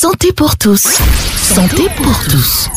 Santé 0.00 0.32
pour 0.32 0.56
tous. 0.56 1.00
Santé 1.42 1.88
pour 1.96 2.16
tous. 2.30 2.68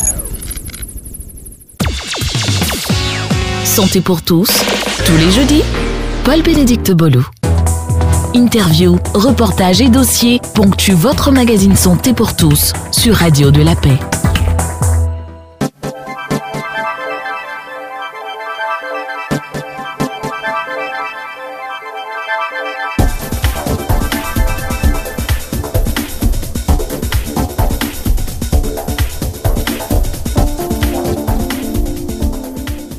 Santé 3.64 4.00
pour 4.00 4.22
tous. 4.22 4.48
Tous 5.06 5.16
les 5.18 5.30
jeudis, 5.30 5.62
Paul-Bénédicte 6.24 6.90
Boulou. 6.90 7.24
Interview, 8.34 8.98
reportages 9.14 9.80
et 9.80 9.88
dossiers 9.88 10.40
ponctuent 10.56 10.94
votre 10.94 11.30
magazine 11.30 11.76
Santé 11.76 12.12
pour 12.12 12.34
tous 12.34 12.72
sur 12.90 13.14
Radio 13.14 13.52
de 13.52 13.62
la 13.62 13.76
Paix. 13.76 14.00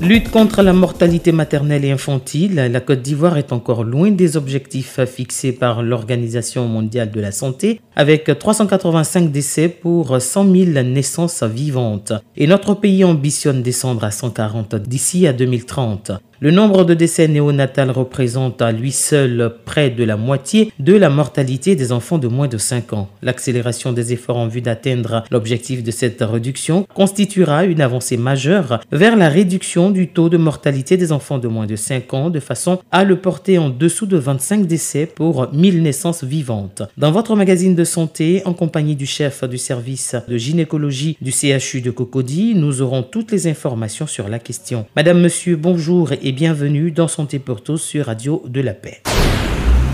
Lutte 0.03 0.31
contre 0.31 0.63
la 0.63 0.73
mortalité 0.73 1.31
maternelle 1.31 1.85
et 1.85 1.91
infantile, 1.91 2.55
la 2.55 2.81
Côte 2.81 3.01
d'Ivoire 3.01 3.37
est 3.37 3.53
encore 3.53 3.85
loin 3.85 4.11
des 4.11 4.35
objectifs 4.35 4.99
fixés 5.05 5.53
par 5.53 5.81
l'Organisation 5.81 6.67
mondiale 6.67 7.09
de 7.09 7.21
la 7.21 7.31
santé, 7.31 7.79
avec 7.95 8.29
385 8.37 9.31
décès 9.31 9.69
pour 9.69 10.21
100 10.21 10.53
000 10.53 10.83
naissances 10.83 11.43
vivantes. 11.43 12.11
Et 12.35 12.47
notre 12.47 12.73
pays 12.73 13.05
ambitionne 13.05 13.63
descendre 13.63 14.03
à 14.03 14.11
140 14.11 14.75
d'ici 14.75 15.25
à 15.25 15.31
2030. 15.31 16.11
Le 16.43 16.51
nombre 16.51 16.83
de 16.83 16.93
décès 16.93 17.29
néonatals 17.29 17.89
représente 17.89 18.61
à 18.61 18.73
lui 18.73 18.91
seul 18.91 19.55
près 19.63 19.89
de 19.89 20.03
la 20.03 20.17
moitié 20.17 20.73
de 20.77 20.93
la 20.93 21.09
mortalité 21.09 21.77
des 21.77 21.93
enfants 21.93 22.17
de 22.17 22.27
moins 22.27 22.49
de 22.49 22.57
5 22.57 22.91
ans. 22.91 23.07
L'accélération 23.21 23.93
des 23.93 24.11
efforts 24.11 24.35
en 24.35 24.49
vue 24.49 24.59
d'atteindre 24.59 25.23
l'objectif 25.31 25.83
de 25.83 25.91
cette 25.91 26.19
réduction 26.19 26.85
constituera 26.93 27.63
une 27.63 27.79
avancée 27.79 28.17
majeure 28.17 28.81
vers 28.91 29.15
la 29.15 29.29
réduction 29.29 29.89
du 29.89 30.09
taux 30.09 30.27
de 30.27 30.35
mortalité 30.35 30.97
des 30.97 31.13
enfants 31.13 31.37
de 31.37 31.47
moins 31.47 31.65
de 31.65 31.77
5 31.77 32.13
ans 32.13 32.29
de 32.29 32.41
façon 32.41 32.81
à 32.91 33.05
le 33.05 33.15
porter 33.15 33.57
en 33.57 33.69
dessous 33.69 34.05
de 34.05 34.17
25 34.17 34.67
décès 34.67 35.05
pour 35.05 35.47
1000 35.53 35.81
naissances 35.81 36.25
vivantes. 36.25 36.83
Dans 36.97 37.13
votre 37.13 37.37
magazine 37.37 37.73
de 37.73 37.85
santé, 37.85 38.41
en 38.43 38.53
compagnie 38.53 38.97
du 38.97 39.05
chef 39.05 39.45
du 39.45 39.57
service 39.57 40.17
de 40.27 40.35
gynécologie 40.35 41.15
du 41.21 41.31
CHU 41.31 41.79
de 41.79 41.91
Cocody, 41.91 42.53
nous 42.53 42.81
aurons 42.81 43.01
toutes 43.03 43.31
les 43.31 43.47
informations 43.47 44.07
sur 44.07 44.27
la 44.27 44.39
question. 44.39 44.85
Madame, 44.97 45.21
monsieur, 45.21 45.55
bonjour 45.55 46.11
et 46.11 46.32
bienvenue 46.33 46.91
dans 46.91 47.07
Santé 47.07 47.39
pour 47.39 47.61
tous 47.61 47.77
sur 47.77 48.07
Radio 48.07 48.43
de 48.47 48.59
la 48.59 48.73
Paix. 48.73 49.01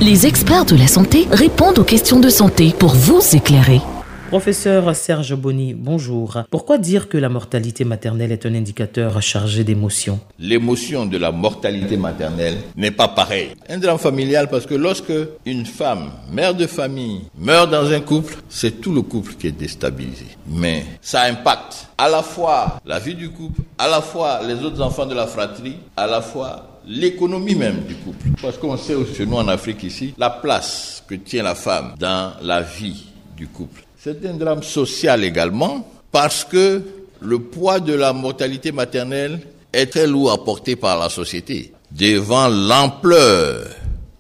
Les 0.02 0.26
experts 0.26 0.66
de 0.66 0.76
la 0.78 0.88
santé 0.88 1.28
répondent 1.32 1.80
aux 1.80 1.84
questions 1.84 2.20
de 2.20 2.30
santé 2.30 2.74
pour 2.78 2.96
vous 2.96 3.20
éclairer. 3.36 3.82
Professeur 4.30 4.96
Serge 4.96 5.34
Bonny, 5.34 5.74
bonjour. 5.74 6.44
Pourquoi 6.52 6.78
dire 6.78 7.10
que 7.10 7.18
la 7.18 7.30
mortalité 7.30 7.84
maternelle 7.84 8.32
est 8.32 8.46
un 8.46 8.54
indicateur 8.54 9.20
chargé 9.24 9.64
d'émotions 9.64 10.20
L'émotion 10.38 11.08
de 11.08 11.18
la 11.18 11.32
mortalité 11.32 11.98
maternelle 11.98 12.58
n'est 12.76 12.92
pas 12.92 13.08
pareille. 13.08 13.56
Un 13.68 13.80
drame 13.80 13.98
familial 13.98 14.48
parce 14.48 14.68
que 14.68 14.76
lorsque 14.76 15.12
une 15.48 15.66
femme, 15.66 16.12
mère 16.32 16.54
de 16.54 16.68
famille, 16.68 17.22
meurt 17.40 17.72
dans 17.72 17.92
un 17.92 18.02
couple, 18.02 18.36
c'est 18.50 18.80
tout 18.80 18.94
le 18.94 19.02
couple 19.02 19.34
qui 19.34 19.48
est 19.48 19.52
déstabilisé. 19.52 20.28
Mais 20.46 20.86
ça 21.02 21.24
impacte 21.24 21.88
à 21.98 22.08
la 22.08 22.22
fois 22.22 22.80
la 22.86 23.00
vie 23.00 23.16
du 23.16 23.32
couple, 23.32 23.62
à 23.80 23.88
la 23.88 24.02
fois 24.02 24.42
les 24.48 24.64
autres 24.64 24.80
enfants 24.84 25.08
de 25.08 25.16
la 25.16 25.26
fratrie, 25.26 25.78
à 25.98 26.06
la 26.06 26.22
fois 26.22 26.80
l'économie 26.86 27.56
même 27.56 27.82
du 27.88 27.96
couple. 27.96 28.28
Parce 28.40 28.60
qu'on 28.60 28.78
sait 28.78 28.94
chez 29.18 29.26
nous 29.26 29.38
en 29.38 29.48
Afrique 29.48 29.82
ici, 29.82 30.14
la 30.20 30.30
place 30.30 31.04
que 31.08 31.16
tient 31.16 31.42
la 31.42 31.56
femme 31.56 31.96
dans 31.98 32.34
la 32.44 32.62
vie 32.62 33.08
du 33.36 33.48
couple. 33.48 33.82
C'est 34.02 34.26
un 34.26 34.34
drame 34.34 34.64
social 34.64 35.26
également 35.26 35.86
parce 36.10 36.46
que 36.46 36.82
le 37.20 37.40
poids 37.40 37.82
de 37.82 37.92
la 37.92 38.14
mortalité 38.14 38.72
maternelle 38.72 39.42
est 39.74 39.88
très 39.88 40.08
lourd 40.08 40.32
à 40.32 40.42
porter 40.42 40.78
par 40.78 40.98
la 40.98 41.10
société 41.10 41.74
devant 41.92 42.48
l'ampleur 42.48 43.68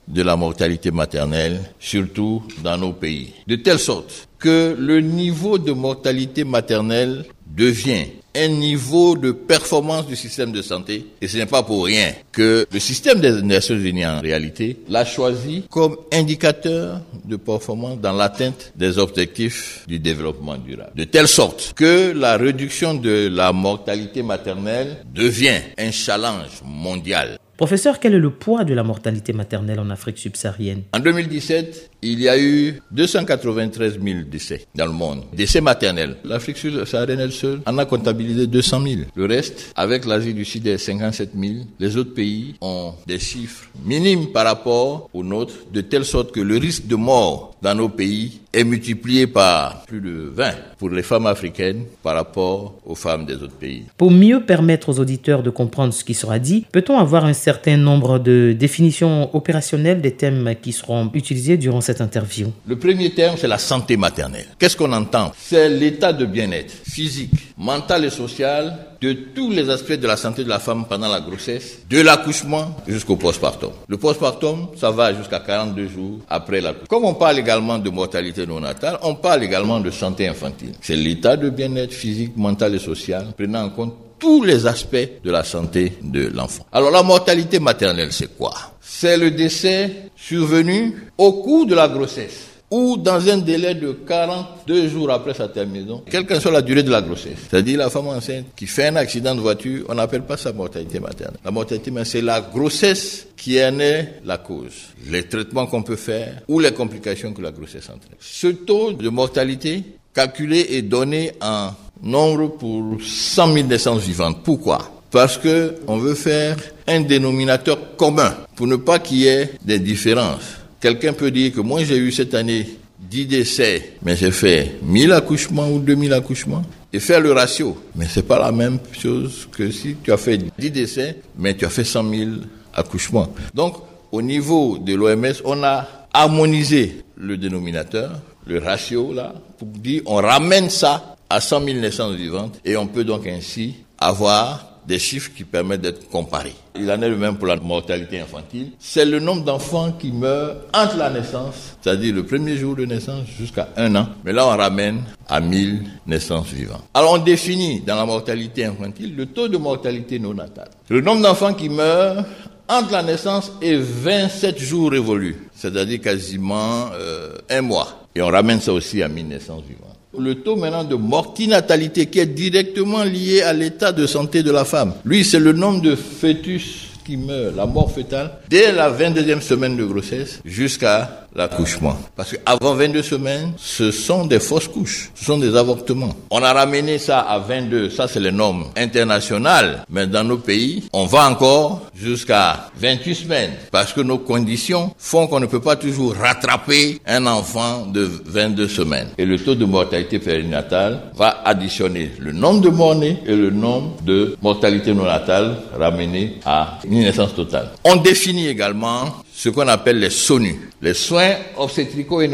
de 0.06 0.22
la 0.22 0.36
mortalité 0.36 0.92
maternelle, 0.92 1.62
surtout 1.80 2.44
dans 2.62 2.78
nos 2.78 2.92
pays. 2.92 3.32
De 3.48 3.56
telle 3.56 3.80
sorte 3.80 4.28
que 4.38 4.76
le 4.78 5.00
niveau 5.00 5.58
de 5.58 5.72
mortalité 5.72 6.44
maternelle 6.44 7.26
devient 7.48 8.08
un 8.36 8.48
niveau 8.48 9.16
de 9.16 9.32
performance 9.32 10.08
du 10.08 10.16
système 10.16 10.52
de 10.52 10.62
santé. 10.62 11.06
Et 11.22 11.28
ce 11.28 11.38
n'est 11.38 11.46
pas 11.46 11.64
pour 11.64 11.86
rien 11.86 12.14
que 12.32 12.68
le 12.72 12.80
système 12.80 13.20
des 13.20 13.42
Nations 13.42 13.76
Unies, 13.78 14.06
en 14.06 14.22
réalité, 14.22 14.78
l'a 14.88 15.06
choisi 15.06 15.64
comme 15.70 15.98
indicateur 16.12 17.02
de 17.26 17.36
performance 17.36 18.00
dans 18.00 18.14
l'atteinte 18.14 18.72
des 18.76 18.98
objectifs 18.98 19.84
du 19.88 20.00
développement 20.00 20.58
durable. 20.58 20.92
De 20.96 21.04
telle 21.04 21.28
sorte 21.28 21.74
que 21.76 22.12
la 22.12 22.38
réduction 22.38 22.94
de 22.94 23.30
la 23.32 23.52
mortalité 23.52 24.24
maternelle 24.24 24.98
devient 25.14 25.60
un 25.78 25.92
challenge 25.92 26.62
mondial. 26.64 27.40
Professeur, 27.60 28.00
quel 28.00 28.14
est 28.14 28.20
le 28.20 28.30
poids 28.30 28.64
de 28.64 28.74
la 28.74 28.84
mortalité 28.84 29.34
maternelle 29.34 29.82
en 29.82 29.90
Afrique 29.90 30.18
subsaharienne? 30.18 30.84
En 30.94 31.00
2017, 31.00 31.90
il 32.04 32.22
y 32.22 32.30
a 32.30 32.40
eu 32.40 32.82
293 32.92 34.00
000 34.02 34.20
décès 34.32 34.66
dans 34.76 34.86
le 34.86 34.94
monde. 34.94 35.26
Décès 35.34 35.60
maternels. 35.60 36.16
L'Afrique 36.24 36.56
subsaharienne 36.56 37.30
seule 37.32 37.60
en 37.66 37.78
a 37.78 37.84
comptabilisé 37.84 38.48
200 38.48 38.82
000. 38.82 39.02
Le 39.14 39.26
reste, 39.26 39.74
avec 39.76 40.06
l'Asie 40.06 40.34
du 40.34 40.46
Sud, 40.46 40.68
est 40.68 40.78
57 40.78 41.32
000. 41.38 41.54
Les 41.80 41.98
autres 41.98 42.14
pays 42.14 42.56
ont 42.62 42.94
des 43.06 43.20
chiffres 43.20 43.70
minimes 43.84 44.32
par 44.32 44.46
rapport 44.46 45.10
aux 45.14 45.26
nôtres, 45.26 45.56
de 45.74 45.82
telle 45.82 46.06
sorte 46.06 46.32
que 46.32 46.40
le 46.40 46.56
risque 46.56 46.88
de 46.88 46.96
mort 46.96 47.58
dans 47.62 47.76
nos 47.76 47.90
pays 47.90 48.40
est 48.54 48.64
multiplié 48.64 49.28
par 49.28 49.84
plus 49.84 50.02
de 50.02 50.32
20 50.34 50.52
pour 50.78 50.90
les 50.90 51.04
femmes 51.04 51.28
africaines 51.28 51.84
par 52.02 52.16
rapport 52.16 52.74
aux 52.86 52.96
femmes 52.96 53.26
des 53.26 53.36
autres 53.36 53.56
pays. 53.56 53.84
Pour 53.98 54.12
mieux 54.12 54.42
permettre 54.42 54.90
aux 54.90 55.00
auditeurs 55.00 55.44
de 55.44 55.50
comprendre 55.50 55.94
ce 55.94 56.04
qui 56.04 56.14
sera 56.14 56.40
dit, 56.40 56.66
peut-on 56.72 56.98
avoir 56.98 57.26
un 57.26 57.34
certain 57.34 57.78
nombre 57.78 58.18
de 58.20 58.56
définitions 58.58 59.34
opérationnelles 59.36 60.02
des 60.02 60.14
thèmes 60.14 60.56
qui 60.62 60.72
seront 60.72 61.12
utilisés 61.14 61.58
durant 61.58 61.82
cette 61.82 62.02
interview? 62.02 62.52
Le 62.66 62.78
premier 62.78 63.12
terme, 63.12 63.36
c'est 63.38 63.48
la 63.48 63.58
santé 63.58 63.98
maternelle. 63.98 64.48
Qu'est-ce 64.58 64.78
qu'on 64.78 64.92
entend? 64.94 65.32
C'est 65.38 65.70
l'état 65.70 66.14
de 66.14 66.26
bien-être 66.26 66.74
physique, 66.90 67.54
mental 67.58 68.06
et 68.06 68.10
social 68.10 68.89
de 69.02 69.14
tous 69.14 69.52
les 69.52 69.70
aspects 69.70 69.94
de 69.94 70.08
la 70.08 70.18
santé 70.18 70.44
de 70.44 70.50
la 70.50 70.60
femme 70.60 70.86
pendant 70.88 71.08
la 71.08 71.22
grossesse, 71.22 71.80
de 71.90 72.02
l'accouchement 72.02 72.76
jusqu'au 72.88 73.16
postpartum. 73.16 73.72
Le 73.88 73.98
postpartum, 73.98 74.68
ça 74.76 74.92
va 74.92 75.14
jusqu'à 75.14 75.40
42 75.40 75.88
jours 75.88 76.20
après 76.30 76.62
l'accouchement. 76.62 76.88
Comme 76.88 77.06
on 77.06 77.14
parle 77.14 77.40
également 77.40 77.78
de 77.78 77.90
mortalité 77.90 78.46
non 78.46 78.60
natale, 78.60 78.98
on 79.04 79.16
parle 79.16 79.44
également 79.44 79.80
de 79.80 79.90
santé 79.92 80.28
infantile. 80.28 80.74
C'est 80.82 80.96
l'état 80.96 81.38
de 81.38 81.50
bien-être 81.50 81.94
physique, 81.94 82.36
mental 82.36 82.76
et 82.76 82.80
social, 82.80 83.28
prenant 83.38 83.64
en 83.64 83.70
compte 83.70 83.94
tous 84.20 84.44
les 84.44 84.68
aspects 84.68 84.98
de 85.24 85.32
la 85.32 85.44
santé 85.44 85.94
de 86.04 86.28
l'enfant. 86.28 86.66
Alors 86.74 86.92
la 86.92 87.04
mortalité 87.04 87.60
maternelle, 87.60 88.12
c'est 88.12 88.38
quoi? 88.38 88.54
C'est 88.82 89.18
le 89.18 89.32
décès 89.32 90.10
survenu 90.16 90.94
au 91.18 91.34
cours 91.42 91.66
de 91.66 91.74
la 91.74 91.88
grossesse 91.88 92.49
ou 92.72 92.98
dans 92.98 93.28
un 93.28 93.38
délai 93.38 93.76
de 93.76 93.92
42 93.92 94.88
jours 94.90 95.12
après 95.12 95.34
sa 95.34 95.48
terminaison, 95.48 96.04
quelle 96.10 96.26
que 96.26 96.40
soit 96.40 96.52
la 96.52 96.62
durée 96.62 96.84
de 96.84 96.92
la 96.92 97.02
grossesse. 97.02 97.38
C'est-à-dire 97.50 97.80
la 97.80 97.90
femme 97.90 98.08
enceinte 98.08 98.46
qui 98.56 98.68
fait 98.68 98.88
un 98.88 98.96
accident 98.96 99.36
de 99.36 99.42
voiture, 99.42 99.86
on 99.90 99.96
n'appelle 99.96 100.24
pas 100.24 100.38
ça 100.38 100.54
mortalité 100.54 101.00
maternelle. 101.00 101.40
La 101.44 101.52
mortalité 101.52 101.92
maternelle, 101.92 102.12
c'est 102.12 102.22
la 102.22 102.42
grossesse 102.42 103.28
qui 103.36 103.64
en 103.64 103.80
est 103.80 104.22
la 104.24 104.38
cause. 104.38 104.74
Les 105.10 105.24
traitements 105.24 105.66
qu'on 105.66 105.84
peut 105.84 105.96
faire 105.96 106.42
ou 106.48 106.60
les 106.60 106.72
complications 106.72 107.34
que 107.34 107.42
la 107.42 107.52
grossesse 107.52 107.86
entraîne. 107.86 108.18
Ce 108.20 108.48
taux 108.48 108.94
de 108.94 109.10
mortalité 109.10 109.84
calculé 110.14 110.68
et 110.72 110.82
donné 110.82 111.32
en 111.42 111.72
nombre 112.02 112.48
pour 112.50 112.98
100 113.02 113.54
000 113.54 113.68
naissances 113.68 114.02
vivantes. 114.02 114.44
Pourquoi? 114.44 114.80
Parce 115.12 115.38
que 115.38 115.76
on 115.88 115.98
veut 115.98 116.14
faire 116.14 116.58
un 116.88 117.02
dénominateur 117.02 117.96
commun 117.98 118.36
pour 118.56 118.68
ne 118.68 118.76
pas 118.76 119.00
qu'il 119.00 119.20
y 119.20 119.28
ait 119.28 119.52
des 119.64 119.80
différences. 119.80 120.58
Quelqu'un 120.80 121.14
peut 121.14 121.32
dire 121.32 121.54
que 121.54 121.62
moi 121.62 121.84
j'ai 121.84 121.98
eu 121.98 122.12
cette 122.12 122.34
année 122.34 122.66
10 123.00 123.26
décès, 123.26 123.94
mais 124.02 124.16
j'ai 124.16 124.32
fait 124.32 124.76
1000 124.84 125.12
accouchements 125.14 125.70
ou 125.70 125.80
2000 125.80 126.14
accouchements 126.14 126.64
et 126.92 127.00
faire 127.00 127.22
le 127.22 127.32
ratio. 127.32 127.78
Mais 127.96 128.06
c'est 128.10 128.24
pas 128.24 128.40
la 128.40 128.52
même 128.52 128.80
chose 128.92 129.48
que 129.52 129.72
si 129.72 129.96
tu 130.04 130.12
as 130.12 130.18
fait 130.18 130.38
10 130.58 130.72
décès, 130.72 131.18
mais 131.38 131.56
tu 131.56 131.66
as 131.66 131.70
fait 131.70 131.84
100 131.84 132.10
000 132.10 132.30
accouchements. 132.74 133.28
Donc, 133.54 133.76
au 134.12 134.22
niveau 134.22 134.78
de 134.78 134.96
l'OMS, 134.96 135.42
on 135.46 135.64
a 135.64 135.88
harmonisé 136.14 137.04
le 137.16 137.38
dénominateur, 137.38 138.20
le 138.48 138.60
ratio 138.60 139.14
là, 139.14 139.34
pour 139.58 139.68
dire 139.68 140.02
on 140.06 140.16
ramène 140.16 140.70
ça 140.70 141.16
à 141.30 141.42
100 141.42 141.66
000 141.66 141.80
naissances 141.80 142.16
vivantes 142.16 142.60
et 142.66 142.76
on 142.78 142.88
peut 142.88 143.04
donc 143.04 143.28
ainsi 143.28 143.76
avoir 143.98 144.79
des 144.90 144.98
chiffres 144.98 145.30
qui 145.38 145.44
permettent 145.44 145.82
d'être 145.82 146.10
comparés. 146.10 146.56
Il 146.76 146.92
en 146.92 147.00
est 147.00 147.10
le 147.10 147.16
même 147.16 147.38
pour 147.38 147.46
la 147.46 147.56
mortalité 147.58 148.20
infantile. 148.20 148.72
C'est 148.80 149.06
le 149.06 149.20
nombre 149.20 149.44
d'enfants 149.44 149.92
qui 149.92 150.12
meurent 150.12 150.56
entre 150.74 150.98
la 150.98 151.12
naissance, 151.12 151.78
c'est-à-dire 151.80 152.16
le 152.16 152.26
premier 152.26 152.58
jour 152.58 152.76
de 152.76 152.86
naissance 152.86 153.28
jusqu'à 153.38 153.70
un 153.78 153.96
an. 153.96 154.08
Mais 154.26 154.34
là, 154.34 154.48
on 154.48 154.58
ramène 154.58 155.04
à 155.28 155.40
1000 155.42 155.84
naissances 156.08 156.48
vivantes. 156.48 156.84
Alors, 156.96 157.14
on 157.14 157.18
définit 157.20 157.82
dans 157.82 157.96
la 157.98 158.06
mortalité 158.06 158.66
infantile 158.66 159.16
le 159.16 159.28
taux 159.28 159.48
de 159.48 159.58
mortalité 159.58 160.18
non 160.18 160.34
natale. 160.34 160.70
Le 160.90 161.02
nombre 161.02 161.22
d'enfants 161.22 161.54
qui 161.54 161.70
meurent 161.70 162.26
entre 162.68 162.92
la 162.92 163.04
naissance 163.04 163.52
et 163.62 163.76
27 163.76 164.58
jours 164.58 164.90
révolus, 164.90 165.38
c'est-à-dire 165.54 166.02
quasiment 166.02 166.88
euh, 166.94 167.34
un 167.52 167.62
mois. 167.62 168.08
Et 168.16 168.24
on 168.24 168.28
ramène 168.28 168.60
ça 168.60 168.74
aussi 168.74 169.04
à 169.04 169.08
1000 169.08 169.28
naissances 169.28 169.64
vivantes. 169.68 169.99
Le 170.18 170.36
taux 170.36 170.56
maintenant 170.56 170.84
de 170.84 170.96
mortinatalité 170.96 172.08
qui 172.08 172.18
est 172.20 172.26
directement 172.26 173.04
lié 173.04 173.44
à 173.44 173.54
l'état 173.54 173.92
de 173.92 174.08
santé 174.08 174.42
de 174.42 174.50
la 174.50 174.66
femme. 174.66 174.94
Lui, 175.06 175.24
c'est 175.24 175.40
le 175.40 175.54
nombre 175.54 175.82
de 175.82 175.96
fœtus 175.96 176.88
qui 177.06 177.16
meurent, 177.16 177.54
la 177.56 177.68
mort 177.68 177.92
fœtale, 177.92 178.32
dès 178.50 178.72
la 178.72 178.92
22e 178.92 179.40
semaine 179.42 179.78
de 179.78 179.86
grossesse 179.86 180.42
jusqu'à 180.46 181.28
l'accouchement. 181.36 181.98
Parce 182.16 182.32
qu'avant 182.32 182.74
22 182.76 183.02
semaines, 183.02 183.54
ce 183.58 183.92
sont 183.92 184.26
des 184.26 184.40
fausses 184.40 184.68
couches, 184.68 185.12
ce 185.16 185.26
sont 185.26 185.38
des 185.38 185.56
avortements. 185.56 186.16
On 186.32 186.44
a 186.44 186.54
ramené 186.54 186.98
ça 186.98 187.20
à 187.20 187.40
22, 187.40 187.90
ça 187.90 188.08
c'est 188.08 188.20
les 188.20 188.32
normes 188.32 188.66
internationales, 188.76 189.86
mais 189.90 190.08
dans 190.08 190.24
nos 190.24 190.38
pays, 190.38 190.84
on 190.94 191.06
va 191.06 191.30
encore 191.30 191.88
jusqu'à 191.96 192.70
28 192.78 193.16
semaines, 193.16 193.52
parce 193.72 193.94
que 193.94 194.02
nos 194.02 194.18
conditions 194.20 194.94
font 194.98 195.28
qu'on 195.28 195.40
ne 195.40 195.46
peut 195.46 195.62
pas 195.62 195.76
toujours 195.76 196.16
rattraper 196.16 197.00
un 197.06 197.26
enfant 197.26 197.86
de 197.86 198.10
22 198.26 198.68
semaines. 198.68 199.10
Et 199.18 199.26
le 199.26 199.38
taux 199.38 199.56
de 199.56 199.66
mortalité 199.66 200.20
périnatale 200.20 201.12
va 201.16 201.42
additionner 201.46 202.12
le 202.20 202.32
nombre 202.32 202.62
de 202.62 202.70
morts-nés 202.70 203.20
et 203.26 203.36
le 203.36 203.50
nombre 203.50 204.02
de 204.04 204.36
mortalité 204.42 204.94
non-natale 204.94 205.58
ramené 205.78 206.40
à 206.46 206.80
une 206.86 207.00
naissance 207.00 207.36
totale. 207.36 207.70
On 207.84 207.96
définit 207.98 208.48
également 208.48 209.06
ce 209.40 209.48
qu'on 209.48 209.70
appelle 209.70 210.00
les 210.00 210.10
SONU, 210.10 210.70
les 210.82 210.94
soins 210.94 211.36
obstétricaux 211.56 212.20
et. 212.20 212.30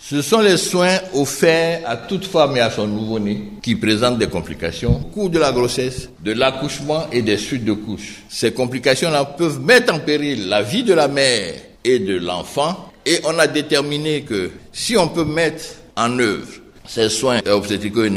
Ce 0.00 0.22
sont 0.22 0.38
les 0.38 0.56
soins 0.58 1.00
offerts 1.12 1.80
à 1.84 1.96
toute 1.96 2.24
femme 2.24 2.56
et 2.56 2.60
à 2.60 2.70
son 2.70 2.86
nouveau-né 2.86 3.42
qui 3.60 3.74
présentent 3.74 4.18
des 4.18 4.28
complications 4.28 4.94
au 4.94 5.04
cours 5.12 5.28
de 5.28 5.40
la 5.40 5.50
grossesse, 5.50 6.08
de 6.22 6.30
l'accouchement 6.32 7.08
et 7.10 7.20
des 7.22 7.36
suites 7.36 7.64
de 7.64 7.72
couches. 7.72 8.22
Ces 8.28 8.52
complications-là 8.52 9.24
peuvent 9.24 9.58
mettre 9.60 9.92
en 9.92 9.98
péril 9.98 10.48
la 10.48 10.62
vie 10.62 10.84
de 10.84 10.94
la 10.94 11.08
mère 11.08 11.52
et 11.82 11.98
de 11.98 12.16
l'enfant 12.16 12.92
et 13.04 13.18
on 13.24 13.36
a 13.40 13.48
déterminé 13.48 14.22
que 14.22 14.52
si 14.72 14.96
on 14.96 15.08
peut 15.08 15.24
mettre 15.24 15.64
en 15.96 16.16
œuvre 16.20 16.46
ces 16.86 17.08
soins 17.08 17.40
obstétricaux 17.50 18.04
et 18.04 18.12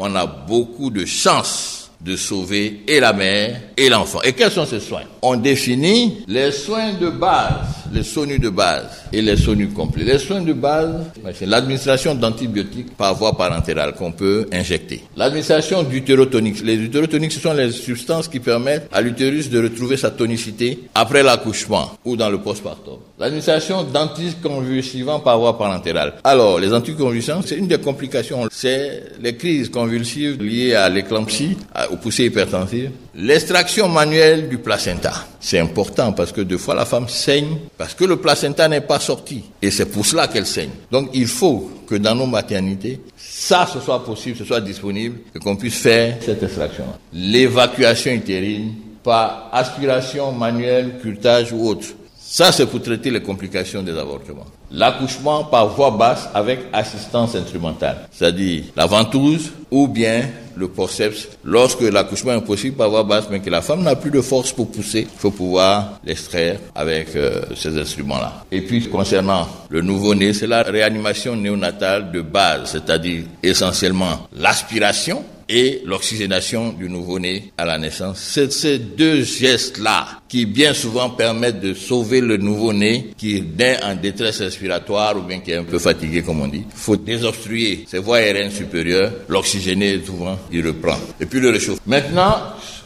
on 0.00 0.16
a 0.16 0.26
beaucoup 0.26 0.90
de 0.90 1.04
chances 1.04 1.79
de 2.00 2.16
sauver 2.16 2.82
et 2.86 3.00
la 3.00 3.12
mère 3.12 3.60
et 3.76 3.88
l'enfant. 3.88 4.22
Et 4.22 4.32
quels 4.32 4.50
sont 4.50 4.66
ces 4.66 4.80
soins? 4.80 5.02
On 5.22 5.36
définit 5.36 6.24
les 6.26 6.50
soins 6.52 6.94
de 6.94 7.10
base, 7.10 7.79
les 7.92 8.02
SONU 8.02 8.38
de 8.38 8.48
base 8.48 8.86
et 9.12 9.22
les 9.22 9.36
SONU 9.36 9.68
complets. 9.68 10.04
Les 10.04 10.18
soins 10.18 10.42
de 10.42 10.52
base, 10.52 11.06
c'est 11.34 11.46
l'administration 11.46 12.14
d'antibiotiques 12.14 12.96
par 12.96 13.14
voie 13.14 13.36
parentérale 13.36 13.94
qu'on 13.94 14.12
peut 14.12 14.46
injecter. 14.52 15.02
L'administration 15.16 15.82
d'utérotoniques. 15.82 16.62
Les 16.64 16.76
utérotoniques, 16.76 17.32
ce 17.32 17.40
sont 17.40 17.52
les 17.52 17.70
substances 17.72 18.28
qui 18.28 18.40
permettent 18.40 18.88
à 18.92 19.00
l'utérus 19.00 19.50
de 19.50 19.62
retrouver 19.62 19.96
sa 19.96 20.10
tonicité 20.10 20.80
après 20.94 21.22
l'accouchement 21.22 21.92
ou 22.04 22.16
dans 22.16 22.30
le 22.30 22.38
postpartum. 22.38 22.98
L'administration 23.18 23.84
d'anticonvulsivants 23.84 25.20
par 25.20 25.38
voie 25.38 25.58
parentérale. 25.58 26.14
Alors, 26.24 26.58
les 26.58 26.72
anticonvulsivants, 26.72 27.42
c'est 27.44 27.56
une 27.56 27.68
des 27.68 27.78
complications. 27.78 28.48
C'est 28.50 29.02
les 29.20 29.36
crises 29.36 29.68
convulsives 29.68 30.42
liées 30.42 30.74
à 30.74 30.88
l'éclampsie, 30.88 31.56
aux 31.90 31.96
poussées 31.96 32.26
hypertensives. 32.26 32.90
L'extraction 33.14 33.88
manuelle 33.88 34.48
du 34.48 34.58
placenta. 34.58 35.26
C'est 35.40 35.58
important 35.58 36.12
parce 36.12 36.32
que 36.32 36.42
deux 36.42 36.58
fois 36.58 36.74
la 36.74 36.84
femme 36.84 37.08
saigne 37.08 37.56
parce 37.78 37.94
que 37.94 38.04
le 38.04 38.16
placenta 38.16 38.68
n'est 38.68 38.82
pas 38.82 39.00
sorti. 39.00 39.42
Et 39.62 39.70
c'est 39.70 39.86
pour 39.86 40.04
cela 40.04 40.28
qu'elle 40.28 40.46
saigne. 40.46 40.70
Donc 40.90 41.10
il 41.14 41.26
faut 41.26 41.70
que 41.86 41.94
dans 41.94 42.14
nos 42.14 42.26
maternités, 42.26 43.00
ça 43.16 43.66
ce 43.72 43.80
soit 43.80 44.04
possible, 44.04 44.36
ce 44.36 44.44
soit 44.44 44.60
disponible, 44.60 45.18
et 45.34 45.38
qu'on 45.38 45.56
puisse 45.56 45.78
faire 45.78 46.18
cette 46.20 46.42
extraction. 46.42 46.84
L'évacuation 47.12 48.12
utérine 48.12 48.74
par 49.02 49.48
aspiration 49.52 50.30
manuelle, 50.30 50.98
curtage 51.00 51.52
ou 51.52 51.66
autre. 51.66 51.86
Ça, 52.18 52.52
c'est 52.52 52.66
pour 52.66 52.80
traiter 52.80 53.10
les 53.10 53.22
complications 53.22 53.82
des 53.82 53.96
avortements. 53.98 54.46
L'accouchement 54.72 55.44
par 55.44 55.68
voie 55.68 55.90
basse 55.90 56.28
avec 56.32 56.60
assistance 56.72 57.34
instrumentale, 57.34 58.08
c'est-à-dire 58.12 58.64
la 58.76 58.86
ventouse 58.86 59.50
ou 59.70 59.88
bien 59.88 60.28
le 60.56 60.68
forceps. 60.68 61.28
Lorsque 61.44 61.80
l'accouchement 61.80 62.32
est 62.32 62.36
impossible 62.36 62.76
par 62.76 62.90
voie 62.90 63.02
basse, 63.02 63.24
mais 63.30 63.40
que 63.40 63.50
la 63.50 63.62
femme 63.62 63.82
n'a 63.82 63.96
plus 63.96 64.10
de 64.10 64.20
force 64.20 64.52
pour 64.52 64.70
pousser, 64.70 65.08
il 65.12 65.18
faut 65.18 65.30
pouvoir 65.30 66.00
l'extraire 66.04 66.60
avec 66.74 67.16
euh, 67.16 67.42
ces 67.56 67.76
instruments-là. 67.78 68.44
Et 68.52 68.60
puis, 68.60 68.88
concernant 68.88 69.48
le 69.68 69.80
nouveau-né, 69.80 70.32
c'est 70.32 70.46
la 70.46 70.62
réanimation 70.62 71.34
néonatale 71.34 72.12
de 72.12 72.20
base, 72.20 72.72
c'est-à-dire 72.72 73.24
essentiellement 73.42 74.28
l'aspiration 74.36 75.24
et 75.50 75.82
l'oxygénation 75.84 76.72
du 76.72 76.88
nouveau-né 76.88 77.52
à 77.58 77.64
la 77.64 77.76
naissance. 77.76 78.20
C'est 78.20 78.52
ces 78.52 78.78
deux 78.78 79.24
gestes-là 79.24 80.20
qui 80.28 80.46
bien 80.46 80.72
souvent 80.72 81.10
permettent 81.10 81.60
de 81.60 81.74
sauver 81.74 82.20
le 82.20 82.36
nouveau-né 82.36 83.10
qui 83.18 83.42
naît 83.42 83.82
en 83.82 83.96
détresse 83.96 84.40
respiratoire 84.40 85.16
ou 85.16 85.22
bien 85.22 85.40
qui 85.40 85.50
est 85.50 85.56
un 85.56 85.64
peu 85.64 85.80
fatigué 85.80 86.22
comme 86.22 86.40
on 86.40 86.48
dit. 86.48 86.64
Il 86.64 86.76
faut 86.76 86.96
désobstruer 86.96 87.84
ses 87.88 87.98
voies 87.98 88.18
aériennes 88.18 88.52
supérieures, 88.52 89.12
l'oxygéner 89.28 90.00
souvent, 90.04 90.38
il 90.52 90.64
reprend. 90.64 90.98
Et 91.20 91.26
puis 91.26 91.40
le 91.40 91.50
réchauffe. 91.50 91.80
Maintenant, 91.84 92.36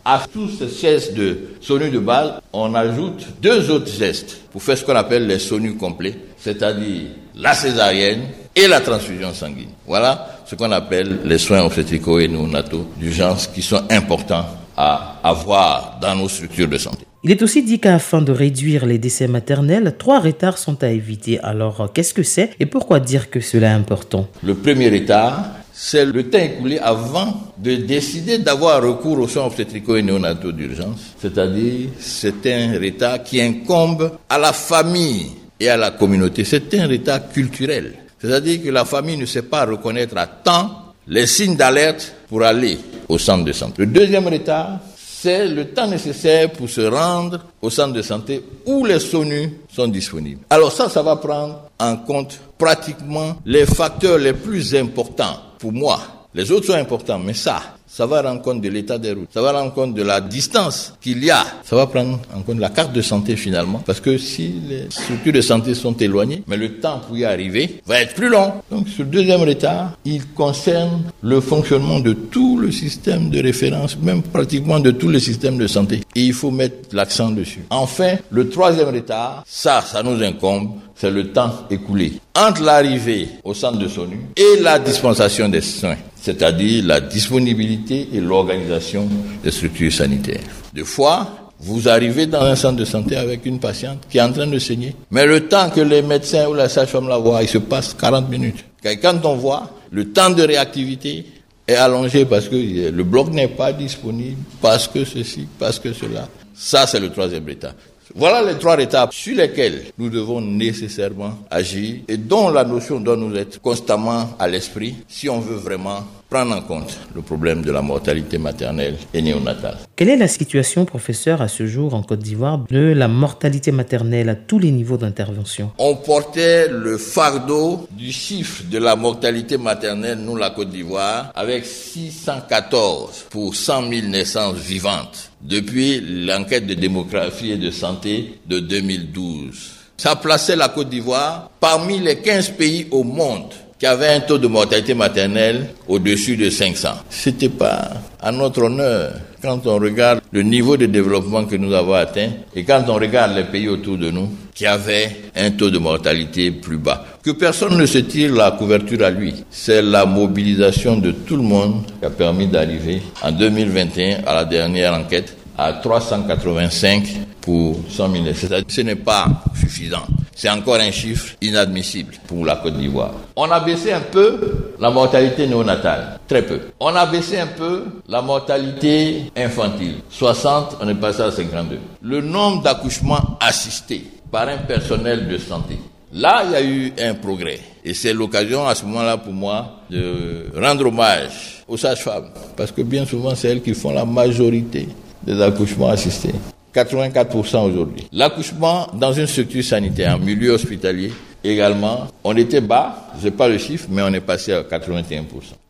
à 0.04 0.22
tous 0.30 0.50
ces 0.58 0.68
gestes 0.68 1.14
de 1.14 1.38
sonus 1.60 1.90
de 1.90 1.98
base, 1.98 2.34
on 2.52 2.74
ajoute 2.74 3.26
deux 3.40 3.70
autres 3.70 3.90
gestes 3.90 4.40
pour 4.52 4.62
faire 4.62 4.76
ce 4.76 4.84
qu'on 4.84 4.96
appelle 4.96 5.26
les 5.26 5.38
sonus 5.38 5.76
complets, 5.78 6.14
c'est-à-dire 6.38 7.02
la 7.36 7.54
césarienne 7.54 8.22
et 8.54 8.68
la 8.68 8.80
transfusion 8.80 9.32
sanguine. 9.32 9.70
Voilà 9.86 10.42
ce 10.46 10.54
qu'on 10.54 10.70
appelle 10.72 11.20
les 11.24 11.38
soins 11.38 11.64
obstétricaux 11.64 12.18
et 12.20 12.28
néonataux 12.28 12.86
d'urgence 12.98 13.46
qui 13.46 13.62
sont 13.62 13.82
importants 13.90 14.46
à 14.76 15.20
avoir 15.22 15.98
dans 16.00 16.14
nos 16.14 16.28
structures 16.28 16.68
de 16.68 16.78
santé. 16.78 17.04
Il 17.22 17.30
est 17.30 17.42
aussi 17.42 17.62
dit 17.62 17.80
qu'afin 17.80 18.20
de 18.20 18.32
réduire 18.32 18.84
les 18.84 18.98
décès 18.98 19.28
maternels, 19.28 19.94
trois 19.98 20.20
retards 20.20 20.58
sont 20.58 20.84
à 20.84 20.88
éviter. 20.88 21.40
Alors, 21.40 21.90
qu'est-ce 21.94 22.12
que 22.12 22.22
c'est 22.22 22.50
et 22.60 22.66
pourquoi 22.66 23.00
dire 23.00 23.30
que 23.30 23.40
cela 23.40 23.68
est 23.68 23.72
important? 23.72 24.28
Le 24.42 24.54
premier 24.54 24.90
retard, 24.90 25.46
c'est 25.76 26.04
le 26.04 26.30
temps 26.30 26.38
écoulé 26.38 26.78
avant 26.78 27.34
de 27.58 27.74
décider 27.74 28.38
d'avoir 28.38 28.80
recours 28.80 29.18
aux 29.18 29.26
soins 29.26 29.46
obstétricaux 29.46 29.96
et 29.96 30.02
néonataux 30.02 30.52
d'urgence. 30.52 31.00
C'est-à-dire, 31.20 31.88
c'est 31.98 32.46
un 32.46 32.78
retard 32.78 33.24
qui 33.24 33.40
incombe 33.40 34.12
à 34.28 34.38
la 34.38 34.52
famille 34.52 35.32
et 35.58 35.68
à 35.68 35.76
la 35.76 35.90
communauté. 35.90 36.44
C'est 36.44 36.72
un 36.74 36.86
retard 36.86 37.28
culturel. 37.28 37.94
C'est-à-dire 38.20 38.62
que 38.62 38.68
la 38.68 38.84
famille 38.84 39.16
ne 39.16 39.26
sait 39.26 39.42
pas 39.42 39.66
reconnaître 39.66 40.16
à 40.16 40.28
temps 40.28 40.94
les 41.08 41.26
signes 41.26 41.56
d'alerte 41.56 42.14
pour 42.28 42.44
aller 42.44 42.78
au 43.08 43.18
centre 43.18 43.44
de 43.44 43.52
santé. 43.52 43.74
Le 43.78 43.86
deuxième 43.86 44.28
retard, 44.28 44.78
c'est 44.96 45.48
le 45.48 45.66
temps 45.66 45.88
nécessaire 45.88 46.52
pour 46.52 46.68
se 46.68 46.82
rendre 46.82 47.40
au 47.60 47.68
centre 47.68 47.94
de 47.94 48.02
santé 48.02 48.44
où 48.66 48.84
les 48.84 49.00
SONU 49.00 49.58
sont 49.74 49.88
disponibles. 49.88 50.42
Alors 50.50 50.70
ça, 50.70 50.88
ça 50.88 51.02
va 51.02 51.16
prendre 51.16 51.62
en 51.80 51.96
compte 51.96 52.38
pratiquement 52.56 53.36
les 53.44 53.66
facteurs 53.66 54.18
les 54.18 54.34
plus 54.34 54.74
importants 54.76 55.40
pour 55.64 55.72
moi. 55.72 55.98
Les 56.34 56.52
autres 56.52 56.66
sont 56.66 56.74
importants, 56.74 57.18
mais 57.18 57.32
ça, 57.32 57.73
ça 57.96 58.06
va 58.06 58.22
rendre 58.22 58.42
compte 58.42 58.60
de 58.60 58.68
l'état 58.68 58.98
des 58.98 59.12
routes, 59.12 59.28
ça 59.32 59.40
va 59.40 59.52
rendre 59.52 59.72
compte 59.72 59.94
de 59.94 60.02
la 60.02 60.20
distance 60.20 60.94
qu'il 61.00 61.22
y 61.22 61.30
a, 61.30 61.44
ça 61.62 61.76
va 61.76 61.86
prendre 61.86 62.18
en 62.34 62.42
compte 62.42 62.58
la 62.58 62.70
carte 62.70 62.92
de 62.92 63.00
santé 63.00 63.36
finalement, 63.36 63.80
parce 63.86 64.00
que 64.00 64.18
si 64.18 64.52
les 64.68 64.86
structures 64.90 65.32
de 65.32 65.40
santé 65.40 65.74
sont 65.74 65.94
éloignées, 65.96 66.42
mais 66.48 66.56
le 66.56 66.80
temps 66.80 67.00
pour 67.06 67.16
y 67.16 67.24
arriver 67.24 67.80
va 67.86 68.00
être 68.00 68.14
plus 68.14 68.28
long. 68.28 68.52
Donc 68.68 68.88
ce 68.88 69.02
deuxième 69.04 69.42
retard, 69.42 69.92
il 70.04 70.26
concerne 70.30 71.02
le 71.22 71.40
fonctionnement 71.40 72.00
de 72.00 72.14
tout 72.14 72.58
le 72.58 72.72
système 72.72 73.30
de 73.30 73.40
référence, 73.40 73.96
même 73.96 74.22
pratiquement 74.22 74.80
de 74.80 74.90
tout 74.90 75.08
le 75.08 75.20
système 75.20 75.56
de 75.56 75.68
santé. 75.68 76.00
Et 76.16 76.22
il 76.22 76.34
faut 76.34 76.50
mettre 76.50 76.88
l'accent 76.92 77.30
dessus. 77.30 77.64
Enfin, 77.70 78.16
le 78.30 78.48
troisième 78.48 78.88
retard, 78.88 79.44
ça, 79.46 79.82
ça 79.82 80.02
nous 80.02 80.20
incombe, 80.20 80.70
c'est 80.96 81.10
le 81.10 81.30
temps 81.32 81.52
écoulé 81.70 82.14
entre 82.36 82.62
l'arrivée 82.62 83.28
au 83.44 83.54
centre 83.54 83.78
de 83.78 83.86
SONU 83.86 84.18
et 84.36 84.60
la 84.60 84.78
dispensation 84.78 85.48
des 85.48 85.60
soins, 85.60 85.96
c'est-à-dire 86.24 86.86
la 86.86 87.02
disponibilité 87.02 88.08
et 88.14 88.18
l'organisation 88.20 89.06
des 89.42 89.50
structures 89.50 89.92
sanitaires. 89.92 90.40
Des 90.72 90.84
fois, 90.84 91.52
vous 91.60 91.86
arrivez 91.86 92.24
dans 92.24 92.40
un 92.40 92.56
centre 92.56 92.76
de 92.76 92.86
santé 92.86 93.14
avec 93.14 93.44
une 93.44 93.60
patiente 93.60 93.98
qui 94.08 94.16
est 94.16 94.22
en 94.22 94.32
train 94.32 94.46
de 94.46 94.58
saigner, 94.58 94.96
mais 95.10 95.26
le 95.26 95.48
temps 95.48 95.68
que 95.68 95.82
les 95.82 96.00
médecins 96.00 96.48
ou 96.48 96.54
la 96.54 96.70
sage-femme 96.70 97.08
la 97.08 97.18
voient, 97.18 97.42
il 97.42 97.48
se 97.48 97.58
passe 97.58 97.92
40 97.92 98.30
minutes. 98.30 98.64
quand 99.02 99.20
on 99.24 99.34
voit, 99.34 99.70
le 99.90 100.12
temps 100.12 100.30
de 100.30 100.42
réactivité 100.42 101.26
est 101.68 101.74
allongé 101.74 102.24
parce 102.24 102.48
que 102.48 102.56
le 102.90 103.04
bloc 103.04 103.28
n'est 103.30 103.48
pas 103.48 103.74
disponible, 103.74 104.40
parce 104.62 104.88
que 104.88 105.04
ceci, 105.04 105.46
parce 105.58 105.78
que 105.78 105.92
cela. 105.92 106.26
Ça, 106.54 106.86
c'est 106.86 107.00
le 107.00 107.10
troisième 107.10 107.46
état. 107.50 107.74
Voilà 108.16 108.44
les 108.44 108.56
trois 108.60 108.78
étapes 108.78 109.12
sur 109.12 109.36
lesquelles 109.36 109.86
nous 109.98 110.08
devons 110.08 110.40
nécessairement 110.40 111.36
agir 111.50 111.96
et 112.06 112.16
dont 112.16 112.48
la 112.48 112.62
notion 112.62 113.00
doit 113.00 113.16
nous 113.16 113.34
être 113.34 113.60
constamment 113.60 114.30
à 114.38 114.46
l'esprit 114.46 114.94
si 115.08 115.28
on 115.28 115.40
veut 115.40 115.56
vraiment 115.56 116.04
prendre 116.34 116.56
en 116.56 116.62
compte 116.62 116.98
le 117.14 117.22
problème 117.22 117.62
de 117.62 117.70
la 117.70 117.80
mortalité 117.80 118.38
maternelle 118.38 118.96
et 119.12 119.22
néonatale. 119.22 119.76
Quelle 119.94 120.08
est 120.08 120.16
la 120.16 120.26
situation, 120.26 120.84
professeur, 120.84 121.40
à 121.40 121.46
ce 121.46 121.64
jour 121.64 121.94
en 121.94 122.02
Côte 122.02 122.18
d'Ivoire 122.18 122.58
de 122.68 122.92
la 122.92 123.06
mortalité 123.06 123.70
maternelle 123.70 124.28
à 124.28 124.34
tous 124.34 124.58
les 124.58 124.72
niveaux 124.72 124.96
d'intervention? 124.96 125.70
On 125.78 125.94
portait 125.94 126.66
le 126.68 126.98
fardeau 126.98 127.86
du 127.92 128.10
chiffre 128.10 128.64
de 128.68 128.78
la 128.78 128.96
mortalité 128.96 129.58
maternelle, 129.58 130.18
nous, 130.18 130.34
la 130.34 130.50
Côte 130.50 130.70
d'Ivoire, 130.70 131.30
avec 131.36 131.64
614 131.64 133.26
pour 133.30 133.54
100 133.54 133.88
000 133.88 134.08
naissances 134.08 134.56
vivantes 134.56 135.30
depuis 135.40 136.00
l'enquête 136.00 136.66
de 136.66 136.74
démographie 136.74 137.52
et 137.52 137.58
de 137.58 137.70
santé 137.70 138.40
de 138.48 138.58
2012. 138.58 139.70
Ça 139.96 140.16
plaçait 140.16 140.56
la 140.56 140.68
Côte 140.68 140.88
d'Ivoire 140.88 141.48
parmi 141.60 142.00
les 142.00 142.16
15 142.16 142.50
pays 142.50 142.88
au 142.90 143.04
monde 143.04 143.54
qui 143.84 143.88
avait 143.88 144.14
un 144.14 144.20
taux 144.20 144.38
de 144.38 144.46
mortalité 144.46 144.94
maternelle 144.94 145.66
au-dessus 145.86 146.38
de 146.38 146.48
500. 146.48 146.88
C'était 147.10 147.50
pas 147.50 147.90
à 148.18 148.32
notre 148.32 148.62
honneur 148.62 149.12
quand 149.42 149.66
on 149.66 149.74
regarde 149.78 150.22
le 150.32 150.40
niveau 150.40 150.78
de 150.78 150.86
développement 150.86 151.44
que 151.44 151.56
nous 151.56 151.74
avons 151.74 151.92
atteint 151.92 152.30
et 152.56 152.64
quand 152.64 152.82
on 152.88 152.94
regarde 152.94 153.36
les 153.36 153.44
pays 153.44 153.68
autour 153.68 153.98
de 153.98 154.10
nous 154.10 154.30
qui 154.54 154.64
avaient 154.64 155.14
un 155.36 155.50
taux 155.50 155.68
de 155.68 155.76
mortalité 155.76 156.50
plus 156.50 156.78
bas. 156.78 157.04
Que 157.22 157.32
personne 157.32 157.76
ne 157.76 157.84
se 157.84 157.98
tire 157.98 158.32
la 158.32 158.52
couverture 158.52 159.04
à 159.04 159.10
lui. 159.10 159.34
C'est 159.50 159.82
la 159.82 160.06
mobilisation 160.06 160.96
de 160.96 161.10
tout 161.10 161.36
le 161.36 161.42
monde 161.42 161.82
qui 162.00 162.06
a 162.06 162.10
permis 162.10 162.46
d'arriver 162.46 163.02
en 163.22 163.32
2021 163.32 164.20
à 164.26 164.34
la 164.34 164.44
dernière 164.46 164.94
enquête 164.94 165.36
à 165.58 165.74
385 165.74 167.04
pour 167.42 167.80
100 167.90 168.12
000 168.12 168.24
Ce 168.66 168.80
n'est 168.80 168.96
pas 168.96 169.26
suffisant. 169.60 170.06
C'est 170.34 170.50
encore 170.50 170.76
un 170.76 170.90
chiffre 170.90 171.34
inadmissible 171.40 172.14
pour 172.26 172.44
la 172.44 172.56
Côte 172.56 172.76
d'Ivoire. 172.76 173.12
On 173.36 173.50
a 173.50 173.60
baissé 173.60 173.92
un 173.92 174.00
peu 174.00 174.72
la 174.80 174.90
mortalité 174.90 175.46
néonatale, 175.46 176.18
très 176.26 176.42
peu. 176.42 176.60
On 176.80 176.94
a 176.94 177.06
baissé 177.06 177.38
un 177.38 177.46
peu 177.46 177.84
la 178.08 178.20
mortalité 178.20 179.30
infantile. 179.36 179.96
60, 180.10 180.78
on 180.80 180.88
est 180.88 180.94
passé 180.94 181.22
à 181.22 181.30
52. 181.30 181.78
Le 182.02 182.20
nombre 182.20 182.62
d'accouchements 182.62 183.38
assistés 183.40 184.04
par 184.30 184.48
un 184.48 184.58
personnel 184.58 185.28
de 185.28 185.38
santé. 185.38 185.78
Là, 186.12 186.42
il 186.46 186.52
y 186.52 186.54
a 186.54 186.62
eu 186.62 186.92
un 187.00 187.14
progrès. 187.14 187.60
Et 187.84 187.94
c'est 187.94 188.12
l'occasion 188.12 188.66
à 188.66 188.74
ce 188.74 188.84
moment-là 188.84 189.16
pour 189.16 189.32
moi 189.32 189.80
de 189.90 190.46
rendre 190.56 190.86
hommage 190.86 191.62
aux 191.68 191.76
sages-femmes. 191.76 192.30
Parce 192.56 192.72
que 192.72 192.82
bien 192.82 193.04
souvent, 193.04 193.34
c'est 193.34 193.48
elles 193.48 193.62
qui 193.62 193.74
font 193.74 193.92
la 193.92 194.04
majorité 194.04 194.88
des 195.22 195.40
accouchements 195.40 195.88
assistés. 195.90 196.34
84% 196.74 197.70
aujourd'hui. 197.70 198.06
L'accouchement 198.12 198.88
dans 198.94 199.12
une 199.12 199.26
structure 199.26 199.62
sanitaire, 199.62 200.16
en 200.16 200.18
milieu 200.18 200.50
hospitalier, 200.52 201.12
également, 201.42 202.08
on 202.24 202.36
était 202.36 202.60
bas, 202.60 203.10
je 203.20 203.26
n'ai 203.26 203.30
pas 203.30 203.48
le 203.48 203.58
chiffre, 203.58 203.86
mais 203.90 204.02
on 204.02 204.12
est 204.12 204.20
passé 204.20 204.52
à 204.52 204.62
81%. 204.62 205.22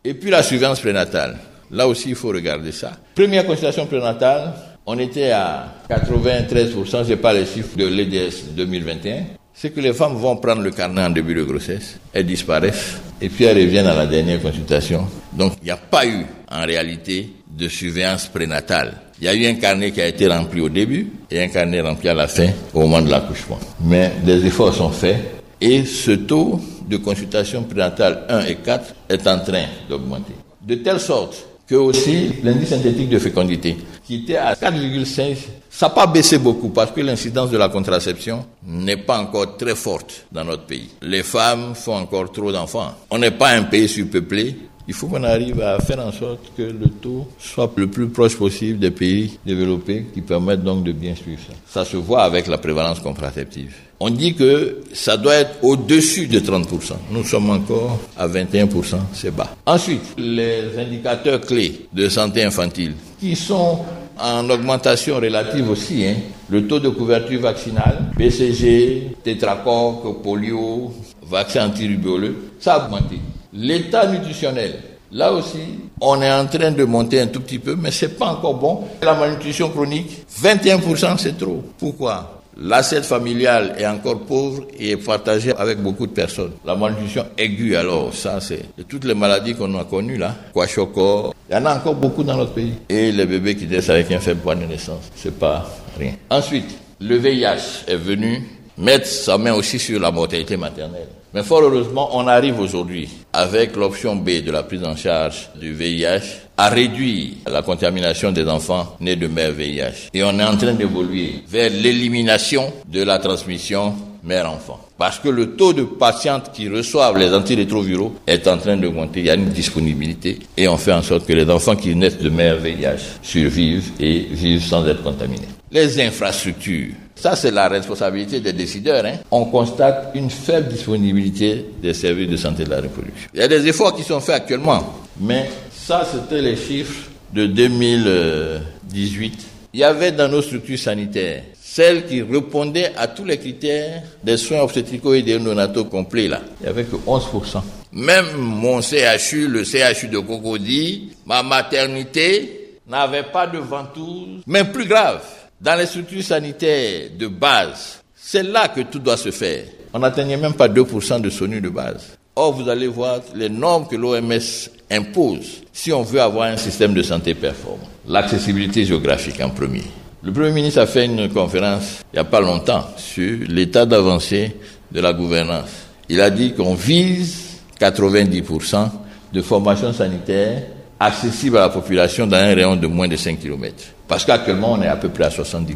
Et 0.03 0.13
puis 0.13 0.29
la 0.29 0.41
surveillance 0.41 0.79
prénatale. 0.79 1.37
Là 1.71 1.87
aussi, 1.87 2.09
il 2.09 2.15
faut 2.15 2.29
regarder 2.29 2.71
ça. 2.71 2.91
Première 3.13 3.45
consultation 3.45 3.85
prénatale, 3.85 4.53
on 4.85 4.97
était 4.99 5.31
à 5.31 5.73
93%, 5.89 7.03
je 7.03 7.09
n'ai 7.09 7.15
pas 7.15 7.33
les 7.33 7.45
chiffres 7.45 7.75
de 7.75 7.85
l'EDS 7.87 8.53
2021. 8.55 9.23
C'est 9.53 9.71
que 9.71 9.79
les 9.79 9.93
femmes 9.93 10.15
vont 10.15 10.35
prendre 10.35 10.61
le 10.61 10.71
carnet 10.71 11.01
en 11.01 11.09
début 11.09 11.33
de 11.33 11.43
grossesse, 11.43 11.97
elles 12.13 12.25
disparaissent, 12.25 12.97
et 13.21 13.29
puis 13.29 13.45
elles 13.45 13.57
reviennent 13.57 13.87
à 13.87 13.95
la 13.95 14.05
dernière 14.05 14.41
consultation. 14.41 15.07
Donc, 15.31 15.53
il 15.61 15.65
n'y 15.65 15.71
a 15.71 15.77
pas 15.77 16.05
eu, 16.05 16.25
en 16.51 16.65
réalité, 16.65 17.29
de 17.49 17.67
surveillance 17.69 18.27
prénatale. 18.27 18.93
Il 19.21 19.25
y 19.25 19.27
a 19.29 19.33
eu 19.33 19.45
un 19.45 19.55
carnet 19.55 19.91
qui 19.91 20.01
a 20.01 20.07
été 20.07 20.27
rempli 20.27 20.59
au 20.59 20.67
début 20.67 21.07
et 21.31 21.41
un 21.41 21.47
carnet 21.47 21.79
rempli 21.79 22.09
à 22.09 22.13
la 22.13 22.27
fin, 22.27 22.49
au 22.73 22.81
moment 22.81 23.01
de 23.01 23.09
l'accouchement. 23.09 23.59
Mais 23.81 24.11
des 24.25 24.45
efforts 24.45 24.73
sont 24.73 24.89
faits 24.89 25.17
et 25.61 25.85
ce 25.85 26.11
taux 26.11 26.59
de 26.87 26.97
consultation 26.97 27.63
prénatale 27.63 28.25
1 28.27 28.45
et 28.45 28.55
4 28.55 28.93
est 29.09 29.25
en 29.27 29.39
train 29.39 29.65
d'augmenter. 29.89 30.33
De 30.61 30.75
telle 30.75 30.99
sorte 30.99 31.47
que 31.67 31.75
aussi 31.75 32.29
l'indice 32.43 32.69
synthétique 32.69 33.09
de 33.09 33.17
fécondité, 33.17 33.77
qui 34.05 34.23
était 34.23 34.35
à 34.35 34.53
4,5, 34.53 35.35
ça 35.69 35.87
n'a 35.87 35.93
pas 35.93 36.07
baissé 36.07 36.37
beaucoup 36.37 36.69
parce 36.69 36.91
que 36.91 37.01
l'incidence 37.01 37.49
de 37.49 37.57
la 37.57 37.69
contraception 37.69 38.45
n'est 38.67 38.97
pas 38.97 39.17
encore 39.17 39.57
très 39.57 39.75
forte 39.75 40.25
dans 40.31 40.43
notre 40.43 40.65
pays. 40.65 40.89
Les 41.01 41.23
femmes 41.23 41.73
font 41.73 41.95
encore 41.95 42.31
trop 42.31 42.51
d'enfants. 42.51 42.93
On 43.09 43.17
n'est 43.17 43.31
pas 43.31 43.49
un 43.49 43.63
pays 43.63 43.87
surpeuplé, 43.87 44.55
il 44.87 44.93
faut 44.93 45.07
qu'on 45.07 45.23
arrive 45.23 45.61
à 45.61 45.79
faire 45.79 45.99
en 45.99 46.11
sorte 46.11 46.51
que 46.55 46.63
le 46.63 46.87
taux 47.01 47.27
soit 47.39 47.71
le 47.75 47.87
plus 47.87 48.07
proche 48.07 48.35
possible 48.37 48.79
des 48.79 48.91
pays 48.91 49.39
développés 49.45 50.05
qui 50.13 50.21
permettent 50.21 50.63
donc 50.63 50.83
de 50.83 50.91
bien 50.91 51.15
suivre 51.15 51.41
ça. 51.47 51.53
Ça 51.67 51.89
se 51.89 51.97
voit 51.97 52.23
avec 52.23 52.47
la 52.47 52.57
prévalence 52.57 52.99
contraceptive. 52.99 53.73
On 53.99 54.09
dit 54.09 54.35
que 54.35 54.81
ça 54.93 55.17
doit 55.17 55.35
être 55.35 55.63
au-dessus 55.63 56.27
de 56.27 56.39
30%. 56.39 56.93
Nous 57.11 57.23
sommes 57.23 57.49
encore 57.49 57.99
à 58.17 58.27
21%, 58.27 58.97
c'est 59.13 59.33
bas. 59.33 59.55
Ensuite, 59.65 60.01
les 60.17 60.77
indicateurs 60.77 61.41
clés 61.41 61.87
de 61.93 62.09
santé 62.09 62.43
infantile 62.43 62.93
qui 63.19 63.35
sont 63.35 63.79
en 64.19 64.49
augmentation 64.49 65.15
relative 65.15 65.69
aussi. 65.69 66.05
Hein. 66.05 66.15
Le 66.49 66.67
taux 66.67 66.79
de 66.79 66.89
couverture 66.89 67.41
vaccinale, 67.41 68.11
BCG, 68.17 69.15
tétracoque, 69.23 70.21
polio, 70.21 70.93
vaccin 71.23 71.67
antirubéoleux, 71.67 72.35
ça 72.59 72.75
a 72.75 72.85
augmenté. 72.85 73.19
L'état 73.57 74.05
nutritionnel, 74.07 74.73
là 75.13 75.31
aussi, 75.31 75.59
on 76.01 76.21
est 76.21 76.29
en 76.31 76.45
train 76.45 76.71
de 76.71 76.83
monter 76.83 77.21
un 77.21 77.27
tout 77.27 77.39
petit 77.39 77.59
peu, 77.59 77.77
mais 77.77 77.89
c'est 77.89 78.17
pas 78.17 78.27
encore 78.27 78.55
bon. 78.55 78.83
La 79.01 79.13
malnutrition 79.13 79.69
chronique, 79.69 80.25
21% 80.41 81.17
c'est 81.17 81.37
trop. 81.37 81.63
Pourquoi? 81.77 82.41
L'assiette 82.57 83.05
familiale 83.05 83.75
est 83.77 83.87
encore 83.87 84.19
pauvre 84.21 84.63
et 84.77 84.91
est 84.91 84.97
partagée 84.97 85.53
avec 85.57 85.81
beaucoup 85.81 86.05
de 86.05 86.11
personnes. 86.11 86.51
La 86.65 86.75
malnutrition 86.75 87.25
aiguë, 87.37 87.77
alors, 87.77 88.13
ça, 88.13 88.41
c'est 88.41 88.63
toutes 88.89 89.05
les 89.05 89.13
maladies 89.13 89.55
qu'on 89.55 89.77
a 89.79 89.85
connues, 89.85 90.17
là. 90.17 90.35
Kwashoko, 90.53 91.33
il 91.49 91.55
y 91.55 91.57
en 91.57 91.65
a 91.65 91.75
encore 91.75 91.95
beaucoup 91.95 92.23
dans 92.23 92.35
notre 92.35 92.53
pays. 92.53 92.73
Et 92.89 93.11
les 93.13 93.25
bébés 93.25 93.55
qui 93.55 93.67
naissent 93.67 93.89
avec 93.89 94.11
un 94.11 94.19
faible 94.19 94.41
poids 94.41 94.55
de 94.55 94.65
naissance, 94.65 95.11
c'est 95.15 95.37
pas 95.37 95.65
rien. 95.97 96.13
Ensuite, 96.29 96.77
le 96.99 97.17
VIH 97.17 97.85
est 97.87 97.97
venu 97.97 98.41
mettre 98.77 99.07
sa 99.07 99.37
main 99.37 99.53
aussi 99.53 99.79
sur 99.79 99.99
la 99.99 100.11
mortalité 100.11 100.57
maternelle. 100.57 101.07
Mais 101.33 101.43
fort 101.43 101.63
heureusement, 101.63 102.11
on 102.13 102.27
arrive 102.27 102.59
aujourd'hui, 102.59 103.09
avec 103.33 103.75
l'option 103.75 104.15
B 104.15 104.41
de 104.41 104.51
la 104.51 104.63
prise 104.63 104.85
en 104.85 104.95
charge 104.95 105.49
du 105.59 105.73
VIH, 105.73 106.45
à 106.57 106.69
réduire 106.69 107.33
la 107.45 107.61
contamination 107.61 108.31
des 108.31 108.47
enfants 108.47 108.95
nés 109.01 109.17
de 109.17 109.27
mère 109.27 109.51
VIH. 109.51 110.09
Et 110.13 110.23
on 110.23 110.39
est 110.39 110.43
en 110.45 110.55
train 110.55 110.73
d'évoluer 110.73 111.43
vers 111.47 111.69
l'élimination 111.69 112.71
de 112.87 113.03
la 113.03 113.19
transmission 113.19 113.93
mère-enfant. 114.23 114.79
Parce 114.97 115.19
que 115.19 115.27
le 115.27 115.57
taux 115.57 115.73
de 115.73 115.83
patientes 115.83 116.51
qui 116.53 116.69
reçoivent 116.69 117.17
les 117.17 117.33
antirétroviraux 117.33 118.15
est 118.25 118.47
en 118.47 118.57
train 118.57 118.77
d'augmenter. 118.77 119.19
Il 119.19 119.25
y 119.25 119.29
a 119.29 119.35
une 119.35 119.49
disponibilité 119.49 120.39
et 120.55 120.69
on 120.69 120.77
fait 120.77 120.93
en 120.93 121.01
sorte 121.01 121.27
que 121.27 121.33
les 121.33 121.49
enfants 121.49 121.75
qui 121.75 121.93
naissent 121.95 122.17
de 122.17 122.29
mère 122.29 122.55
VIH 122.55 123.19
survivent 123.21 123.91
et 123.99 124.19
vivent 124.31 124.63
sans 124.63 124.87
être 124.87 125.03
contaminés. 125.03 125.49
Les 125.69 125.99
infrastructures 125.99 126.93
ça, 127.15 127.35
c'est 127.35 127.51
la 127.51 127.67
responsabilité 127.67 128.39
des 128.39 128.53
décideurs. 128.53 129.05
Hein. 129.05 129.17
On 129.31 129.45
constate 129.45 130.11
une 130.15 130.29
faible 130.29 130.67
disponibilité 130.67 131.65
des 131.81 131.93
services 131.93 132.29
de 132.29 132.37
santé 132.37 132.65
de 132.65 132.69
la 132.69 132.81
reproduction. 132.81 133.29
Il 133.33 133.39
y 133.39 133.43
a 133.43 133.47
des 133.47 133.67
efforts 133.67 133.95
qui 133.95 134.03
sont 134.03 134.19
faits 134.19 134.35
actuellement, 134.35 134.95
mais 135.19 135.49
ça, 135.71 136.05
c'était 136.09 136.41
les 136.41 136.55
chiffres 136.55 137.09
de 137.33 137.47
2018. 137.47 139.45
Il 139.73 139.79
y 139.79 139.83
avait 139.83 140.11
dans 140.11 140.27
nos 140.27 140.41
structures 140.41 140.79
sanitaires 140.79 141.43
celles 141.75 142.05
qui 142.05 142.21
répondaient 142.21 142.93
à 142.95 143.07
tous 143.07 143.25
les 143.25 143.37
critères 143.37 144.01
des 144.23 144.37
soins 144.37 144.61
obstétricaux 144.61 145.13
et 145.13 145.21
néonataux 145.21 145.83
complets, 145.83 146.29
là. 146.29 146.39
Il 146.61 146.63
n'y 146.63 146.69
avait 146.69 146.85
que 146.85 146.95
11%. 146.95 147.61
Même 147.91 148.27
mon 148.37 148.81
CHU, 148.81 149.49
le 149.49 149.65
CHU 149.65 150.07
de 150.07 150.19
Cocody, 150.19 151.09
ma 151.25 151.43
maternité 151.43 152.77
n'avait 152.87 153.23
pas 153.23 153.45
de 153.45 153.57
ventouse. 153.57 154.41
Mais 154.47 154.63
plus 154.63 154.87
grave, 154.87 155.21
dans 155.65 155.75
les 155.75 155.87
structures 155.87 156.21
sanitaires 156.23 157.09
de 157.17 157.25
base, 157.25 158.03
c'est 158.15 158.43
là 158.43 158.67
que 158.67 158.81
tout 158.81 158.99
doit 158.99 159.17
se 159.17 159.31
faire. 159.31 159.63
On 159.93 159.99
n'atteignait 159.99 160.37
même 160.37 160.53
pas 160.53 160.67
2% 160.67 161.19
de 161.21 161.29
SONU 161.31 161.59
de 161.59 161.69
base. 161.69 162.17
Or, 162.35 162.53
vous 162.53 162.69
allez 162.69 162.85
voir 162.85 163.21
les 163.33 163.49
normes 163.49 163.87
que 163.87 163.95
l'OMS 163.95 164.69
impose 164.91 165.63
si 165.73 165.91
on 165.91 166.03
veut 166.03 166.21
avoir 166.21 166.49
un 166.51 166.57
système 166.57 166.93
de 166.93 167.01
santé 167.01 167.33
performant. 167.33 167.89
L'accessibilité 168.07 168.85
géographique 168.85 169.41
en 169.41 169.49
premier. 169.49 169.81
Le 170.21 170.31
Premier 170.31 170.51
ministre 170.51 170.81
a 170.81 170.85
fait 170.85 171.05
une 171.05 171.29
conférence 171.29 172.01
il 172.13 172.17
n'y 172.17 172.19
a 172.19 172.25
pas 172.25 172.41
longtemps 172.41 172.85
sur 172.97 173.39
l'état 173.47 173.87
d'avancée 173.87 174.55
de 174.91 175.01
la 175.01 175.13
gouvernance. 175.13 175.69
Il 176.09 176.21
a 176.21 176.29
dit 176.29 176.53
qu'on 176.53 176.75
vise 176.75 177.61
90% 177.79 178.89
de 179.33 179.41
formation 179.41 179.91
sanitaire 179.93 180.61
accessible 180.99 181.57
à 181.57 181.61
la 181.61 181.69
population 181.69 182.27
dans 182.27 182.37
un 182.37 182.53
rayon 182.53 182.75
de 182.75 182.85
moins 182.85 183.07
de 183.07 183.15
5 183.15 183.39
km. 183.39 183.94
Parce 184.07 184.25
qu'actuellement, 184.25 184.73
on 184.73 184.81
est 184.81 184.87
à 184.87 184.95
peu 184.95 185.09
près 185.09 185.25
à 185.25 185.29
70%. 185.29 185.75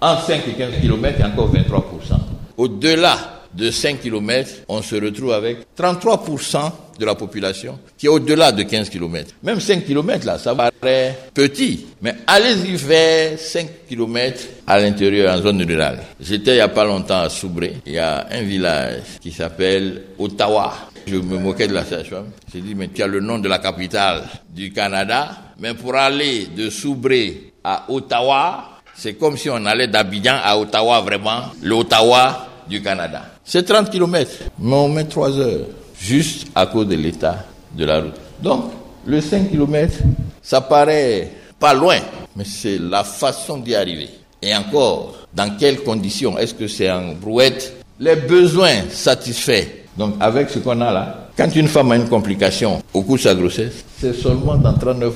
Entre 0.00 0.22
5 0.24 0.42
et 0.48 0.52
15 0.52 0.80
km, 0.80 1.14
il 1.18 1.20
y 1.20 1.24
a 1.24 1.28
encore 1.28 1.52
23%. 1.52 2.18
Au-delà 2.56 3.38
de 3.54 3.70
5 3.70 4.00
km, 4.00 4.50
on 4.68 4.82
se 4.82 4.96
retrouve 4.96 5.32
avec 5.32 5.58
33% 5.76 6.70
de 6.98 7.04
la 7.04 7.14
population 7.14 7.78
qui 7.96 8.06
est 8.06 8.08
au-delà 8.08 8.52
de 8.52 8.62
15 8.62 8.90
km. 8.90 9.32
Même 9.42 9.60
5 9.60 9.84
km, 9.84 10.26
là, 10.26 10.38
ça 10.38 10.54
paraît 10.54 11.18
petit. 11.32 11.86
Mais 12.02 12.14
allez-y 12.26 12.76
vers 12.76 13.38
5 13.38 13.68
km 13.88 14.42
à 14.66 14.78
l'intérieur, 14.78 15.34
en 15.34 15.40
zone 15.40 15.62
rurale. 15.62 16.00
J'étais 16.20 16.52
il 16.52 16.54
n'y 16.54 16.60
a 16.60 16.68
pas 16.68 16.84
longtemps 16.84 17.20
à 17.20 17.28
Soubré. 17.28 17.76
Il 17.86 17.92
y 17.92 17.98
a 17.98 18.26
un 18.30 18.42
village 18.42 19.02
qui 19.20 19.32
s'appelle 19.32 20.02
Ottawa. 20.18 20.74
Je 21.06 21.16
me 21.16 21.38
moquais 21.38 21.68
de 21.68 21.74
la 21.74 21.84
sage-femme. 21.84 22.30
J'ai 22.52 22.60
dit, 22.60 22.74
mais 22.74 22.88
tu 22.88 23.02
as 23.02 23.06
le 23.06 23.20
nom 23.20 23.38
de 23.38 23.48
la 23.48 23.58
capitale 23.58 24.24
du 24.50 24.72
Canada. 24.72 25.30
Mais 25.60 25.74
pour 25.74 25.94
aller 25.94 26.48
de 26.54 26.68
Soubré 26.70 27.47
à 27.68 27.84
Ottawa, 27.88 28.64
c'est 28.94 29.14
comme 29.14 29.36
si 29.36 29.50
on 29.50 29.66
allait 29.66 29.88
d'Abidjan 29.88 30.36
à 30.42 30.56
Ottawa, 30.56 31.02
vraiment, 31.02 31.42
l'Ottawa 31.62 32.46
du 32.66 32.80
Canada. 32.80 33.24
C'est 33.44 33.62
30 33.62 33.90
km, 33.90 34.30
mais 34.58 34.74
on 34.74 34.88
met 34.88 35.04
3 35.04 35.38
heures, 35.38 35.66
juste 36.00 36.46
à 36.54 36.64
cause 36.64 36.88
de 36.88 36.96
l'état 36.96 37.44
de 37.74 37.84
la 37.84 38.00
route. 38.00 38.14
Donc, 38.42 38.70
le 39.04 39.20
5 39.20 39.50
km, 39.50 39.98
ça 40.40 40.62
paraît 40.62 41.30
pas 41.60 41.74
loin, 41.74 41.98
mais 42.34 42.44
c'est 42.44 42.78
la 42.78 43.04
façon 43.04 43.58
d'y 43.58 43.74
arriver. 43.74 44.08
Et 44.40 44.54
encore, 44.56 45.16
dans 45.34 45.54
quelles 45.58 45.82
conditions 45.82 46.38
Est-ce 46.38 46.54
que 46.54 46.68
c'est 46.68 46.90
en 46.90 47.12
brouette? 47.12 47.74
Les 48.00 48.16
besoins 48.16 48.88
satisfaits. 48.90 49.66
Donc, 49.96 50.14
avec 50.20 50.48
ce 50.48 50.60
qu'on 50.60 50.80
a 50.80 50.90
là, 50.90 51.27
Quand 51.38 51.54
une 51.54 51.68
femme 51.68 51.92
a 51.92 51.96
une 51.96 52.08
complication 52.08 52.82
au 52.92 53.02
cours 53.02 53.14
de 53.14 53.20
sa 53.20 53.32
grossesse, 53.32 53.84
c'est 54.00 54.12
seulement 54.12 54.56
dans 54.56 54.72
39% 54.72 55.12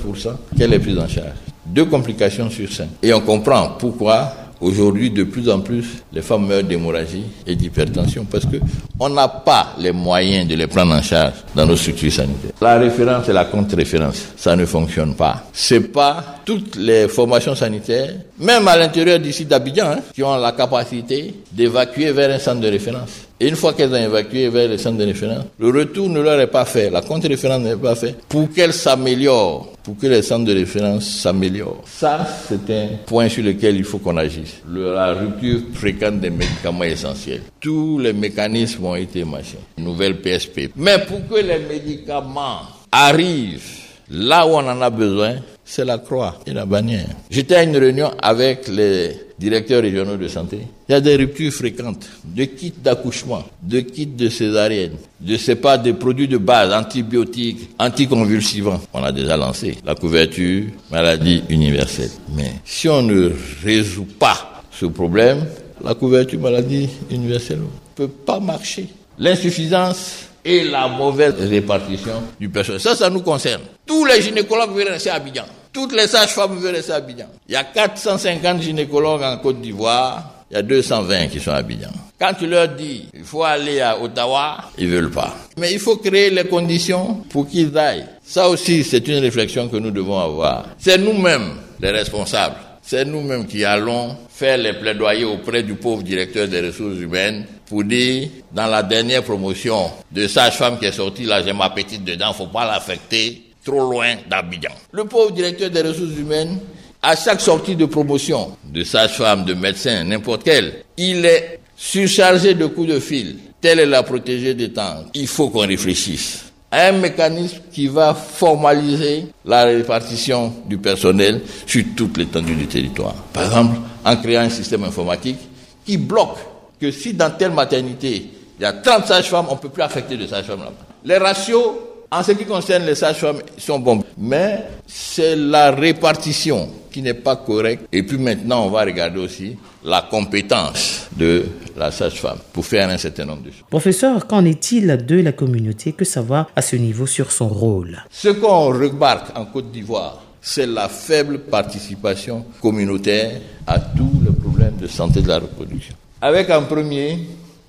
qu'elle 0.57 0.73
est 0.73 0.79
prise 0.79 0.97
en 0.97 1.09
charge. 1.09 1.35
Deux 1.67 1.87
complications 1.87 2.49
sur 2.49 2.71
cinq. 2.73 2.91
Et 3.03 3.13
on 3.13 3.21
comprend 3.23 3.71
pourquoi 3.77 4.33
Aujourd'hui, 4.63 5.11
de 5.11 5.25
plus 5.25 5.51
en 5.51 5.59
plus, 5.59 5.85
les 6.13 6.23
femmes 6.23 6.47
meurent 6.47 6.63
d'hémorragie 6.63 7.25
et 7.49 7.57
d'hypertension 7.57 8.25
parce 8.31 8.45
que 8.47 8.59
on 9.01 9.09
n'a 9.09 9.27
pas 9.27 9.75
les 9.81 9.91
moyens 9.91 10.47
de 10.47 10.55
les 10.55 10.69
prendre 10.69 10.95
en 10.95 11.03
charge 11.03 11.33
dans 11.57 11.67
nos 11.67 11.75
structures 11.75 12.13
sanitaires. 12.13 12.53
La 12.61 12.79
référence 12.79 13.29
et 13.29 13.33
la 13.33 13.47
contre-référence, 13.47 14.25
ça 14.37 14.55
ne 14.55 14.65
fonctionne 14.65 15.17
pas. 15.17 15.43
C'est 15.53 15.81
pas 15.93 16.37
toutes 16.45 16.77
les 16.77 17.09
formations 17.09 17.57
sanitaires, 17.57 18.15
même 18.39 18.69
à 18.69 18.77
l'intérieur 18.77 19.19
d'ici 19.19 19.45
d'Abidjan, 19.47 19.95
hein, 19.95 19.99
qui 20.15 20.23
ont 20.23 20.37
la 20.37 20.53
capacité 20.53 21.35
d'évacuer 21.51 22.13
vers 22.13 22.33
un 22.33 22.39
centre 22.39 22.61
de 22.61 22.69
référence. 22.69 23.11
Et 23.43 23.49
une 23.49 23.57
fois 23.57 23.73
qu'elles 23.73 23.91
ont 23.93 23.97
évacué 23.97 24.49
vers 24.51 24.69
le 24.69 24.79
centre 24.79 24.99
de 24.99 25.05
référence, 25.05 25.47
le 25.59 25.71
retour 25.71 26.09
ne 26.09 26.21
leur 26.21 26.39
est 26.39 26.47
pas 26.47 26.65
fait, 26.65 26.89
la 26.91 27.01
contre-référence 27.03 27.61
n'est 27.63 27.75
pas 27.75 27.97
faite 27.97 28.19
pour 28.29 28.49
qu'elles 28.53 28.73
s'améliorent, 28.73 29.67
pour 29.83 29.99
que 29.99 30.07
les 30.07 30.23
centres 30.23 30.45
de 30.45 30.55
référence 30.55 31.09
s'améliorent. 31.09 31.83
Ça, 31.85 32.25
c'est 32.49 32.71
un 32.73 32.87
point 33.05 33.29
sur 33.29 33.43
lequel 33.43 33.75
il 33.75 33.83
faut 33.83 33.99
qu'on 33.99 34.17
agisse. 34.17 34.59
la 34.73 35.13
rupture 35.15 35.59
fréquente 35.75 36.21
des 36.21 36.31
médicaments 36.31 36.85
essentiels. 36.85 37.41
Tous 37.59 37.99
les 37.99 38.13
mécanismes 38.13 38.85
ont 38.87 38.95
été 38.95 39.25
machins. 39.25 39.59
Nouvelle 39.77 40.21
PSP. 40.21 40.71
Mais 40.77 40.99
pour 41.01 41.27
que 41.27 41.45
les 41.45 41.59
médicaments 41.69 42.61
arrivent 42.93 43.83
là 44.09 44.47
où 44.47 44.51
on 44.51 44.59
en 44.59 44.81
a 44.81 44.91
besoin, 44.91 45.35
c'est 45.65 45.85
la 45.85 45.99
croix 45.99 46.37
et 46.47 46.53
la 46.53 46.65
bannière. 46.65 47.09
J'étais 47.29 47.57
à 47.57 47.63
une 47.65 47.77
réunion 47.77 48.13
avec 48.23 48.69
les 48.69 49.17
directeurs 49.43 49.83
régionaux 49.83 50.17
de 50.17 50.29
santé. 50.29 50.59
Il 50.89 50.93
y 50.93 50.95
a 50.95 51.01
des 51.01 51.17
ruptures 51.17 51.53
fréquentes 51.53 52.09
de 52.25 52.45
kits 52.45 52.73
d'accouchement, 52.77 53.43
de 53.61 53.81
kits 53.81 54.07
de 54.07 54.29
césarienne, 54.29 54.93
de 55.21 55.37
sais 55.37 55.57
pas, 55.57 55.77
des 55.79 55.93
produits 55.93 56.29
de 56.29 56.39
base, 56.39 56.73
antibiotiques, 56.73 57.71
anticonvulsivants. 57.79 58.81
On 58.95 59.03
a 59.03 59.11
déjà 59.11 59.37
lancé 59.37 59.77
la 59.85 59.97
couverture 59.97 60.65
maladie 60.91 61.43
universelle. 61.49 62.11
Mais 62.37 62.53
si 62.65 62.89
on 62.89 63.03
ne 63.03 63.33
résout 63.65 64.07
pas 64.19 64.63
ce 64.71 64.87
problème, 64.87 65.45
la 65.83 65.95
couverture 65.95 66.41
maladie 66.41 66.89
universelle 67.11 67.59
ne 67.59 67.65
peut 67.97 68.09
pas 68.09 68.39
marcher. 68.39 68.87
L'insuffisance 69.19 70.27
et 70.45 70.65
la 70.65 70.87
mauvaise 70.87 71.35
répartition 71.39 72.23
du 72.39 72.49
personnel. 72.49 72.81
Ça, 72.81 72.95
ça 72.95 73.11
nous 73.11 73.23
concerne. 73.23 73.63
Tous 73.85 74.05
les 74.05 74.23
gynécologues 74.23 74.75
veulent 74.75 74.89
rester 74.89 75.11
à 75.11 75.15
Abidjan. 75.15 75.45
Toutes 75.73 75.95
les 75.95 76.07
sages-femmes 76.07 76.63
rester 76.63 76.93
à 76.93 76.97
Abidjan. 76.97 77.29
Il 77.49 77.55
y 77.55 77.57
a 77.57 77.65
450 77.65 78.61
gynécologues 78.61 79.23
en 79.23 79.39
Côte 79.39 79.61
d'Ivoire. 79.63 80.45
Il 80.51 80.55
y 80.55 80.57
a 80.59 80.63
220 80.63 81.29
qui 81.29 81.41
sont 81.41 81.51
à 81.51 81.57
Abidjan. 81.57 81.89
Quand 82.21 82.35
tu 82.39 82.47
leur 82.47 82.69
dis, 82.69 83.09
il 83.15 83.25
faut 83.25 83.43
aller 83.43 83.81
à 83.81 83.99
Ottawa, 83.99 84.59
ils 84.77 84.89
veulent 84.89 85.11
pas. 85.11 85.35
Mais 85.57 85.73
il 85.73 85.79
faut 85.79 85.97
créer 85.97 86.29
les 86.29 86.45
conditions 86.45 87.25
pour 87.31 87.49
qu'ils 87.49 87.77
aillent. 87.79 88.05
Ça 88.23 88.49
aussi, 88.51 88.85
c'est 88.85 89.09
une 89.09 89.19
réflexion 89.21 89.69
que 89.69 89.79
nous 89.79 89.91
devons 89.91 90.19
avoir. 90.19 90.67
C'est 90.79 90.99
nous-mêmes 90.99 91.55
les 91.81 91.91
responsables. 91.91 92.57
C'est 92.83 93.07
nous-mêmes 93.07 93.47
qui 93.47 93.65
allons 93.65 94.17
faire 94.29 94.59
les 94.59 94.75
plaidoyers 94.75 95.25
auprès 95.25 95.63
du 95.63 95.75
pauvre 95.75 96.03
directeur 96.03 96.49
des 96.49 96.61
ressources 96.61 96.99
humaines 96.99 97.47
pour 97.67 97.85
dire, 97.85 98.29
dans 98.53 98.67
la 98.67 98.83
dernière 98.83 99.23
promotion 99.23 99.91
de 100.11 100.27
sage-femme 100.27 100.79
qui 100.79 100.85
est 100.85 100.93
sortie, 100.93 101.25
là 101.25 101.43
j'ai 101.43 101.55
ma 101.55 101.71
petite 101.71 102.05
dedans, 102.05 102.35
faut 102.35 102.49
pas 102.49 102.67
l'affecter 102.67 103.52
trop 103.65 103.91
loin 103.93 104.17
d'Abidjan. 104.29 104.73
Le 104.93 105.05
pauvre 105.05 105.33
directeur 105.33 105.71
des 105.71 105.83
ressources 105.83 106.17
humaines, 106.19 106.59
à 107.03 107.17
chaque 107.17 107.41
sortie 107.41 107.77
de 107.77 107.87
promotion 107.87 108.57
de 108.65 108.85
sage-femme, 108.85 109.45
de 109.45 109.55
médecin, 109.55 110.05
n'importe 110.05 110.45
quel, 110.45 110.85
il 110.97 111.25
est 111.25 111.61
surchargé 111.77 112.55
de 112.55 112.67
coups 112.67 112.89
de 112.89 113.01
fil. 113.01 113.37
Telle 113.61 113.81
est 113.81 113.87
la 113.87 114.03
protégée 114.03 114.55
des 114.55 114.71
temps. 114.73 115.05
Il 115.15 115.27
faut 115.27 115.49
qu'on 115.49 115.67
réfléchisse 115.67 116.45
à 116.71 116.89
un 116.89 116.93
mécanisme 116.93 117.59
qui 117.71 117.87
va 117.87 118.15
formaliser 118.15 119.27
la 119.45 119.65
répartition 119.65 120.53
du 120.67 120.79
personnel 120.79 121.43
sur 121.67 121.85
toute 121.95 122.17
l'étendue 122.17 122.55
du 122.55 122.67
territoire. 122.67 123.15
Par 123.33 123.45
exemple, 123.45 123.77
en 124.05 124.17
créant 124.17 124.41
un 124.43 124.49
système 124.49 124.85
informatique 124.85 125.39
qui 125.85 125.99
bloque 125.99 126.39
que 126.81 126.91
si 126.91 127.13
dans 127.13 127.31
telle 127.31 127.53
maternité, 127.53 128.27
il 128.59 128.63
y 128.63 128.65
a 128.65 128.73
30 128.73 129.07
sages-femmes, 129.07 129.47
on 129.51 129.55
ne 129.55 129.59
peut 129.59 129.69
plus 129.69 129.83
affecter 129.83 130.17
de 130.17 130.27
sages-femmes 130.27 130.61
là-bas. 130.61 130.87
Les 131.05 131.19
ratios, 131.19 131.75
en 132.13 132.23
ce 132.23 132.33
qui 132.33 132.45
concerne 132.45 132.85
les 132.85 132.95
sages-femmes, 132.95 133.39
sont 133.57 133.79
bons. 133.79 134.05
Mais 134.19 134.65
c'est 134.87 135.35
la 135.35 135.71
répartition 135.71 136.69
qui 136.91 137.01
n'est 137.01 137.15
pas 137.15 137.37
correcte. 137.37 137.87
Et 137.91 138.03
puis 138.03 138.19
maintenant, 138.19 138.67
on 138.67 138.69
va 138.71 138.83
regarder 138.83 139.19
aussi 139.19 139.57
la 139.83 140.03
compétence 140.03 141.09
de 141.17 141.45
la 141.75 141.91
sage-femme 141.91 142.37
pour 142.53 142.67
faire 142.67 142.91
un 142.91 142.99
certain 142.99 143.25
nombre 143.25 143.43
de 143.45 143.51
choses. 143.51 143.65
Professeur, 143.71 144.27
qu'en 144.27 144.45
est-il 144.45 144.87
de 145.07 145.21
la 145.21 145.33
communauté 145.33 145.93
Que 145.93 146.05
savoir 146.05 146.51
à 146.55 146.61
ce 146.61 146.77
niveau 146.77 147.07
sur 147.07 147.33
son 147.33 147.49
rôle? 147.49 148.03
Ce 148.11 148.29
qu'on 148.29 148.67
remarque 148.67 149.37
en 149.37 149.47
Côte 149.47 149.73
d'Ivoire, 149.73 150.23
c'est 150.43 150.67
la 150.67 150.89
faible 150.89 151.39
participation 151.39 152.45
communautaire 152.61 153.41
à 153.67 153.79
tous 153.81 154.13
les 154.23 154.33
problèmes 154.33 154.77
de 154.79 154.87
santé 154.87 155.23
de 155.23 155.29
la 155.29 155.39
reproduction. 155.39 155.95
Avec 156.21 156.51
en 156.51 156.63
premier 156.65 157.21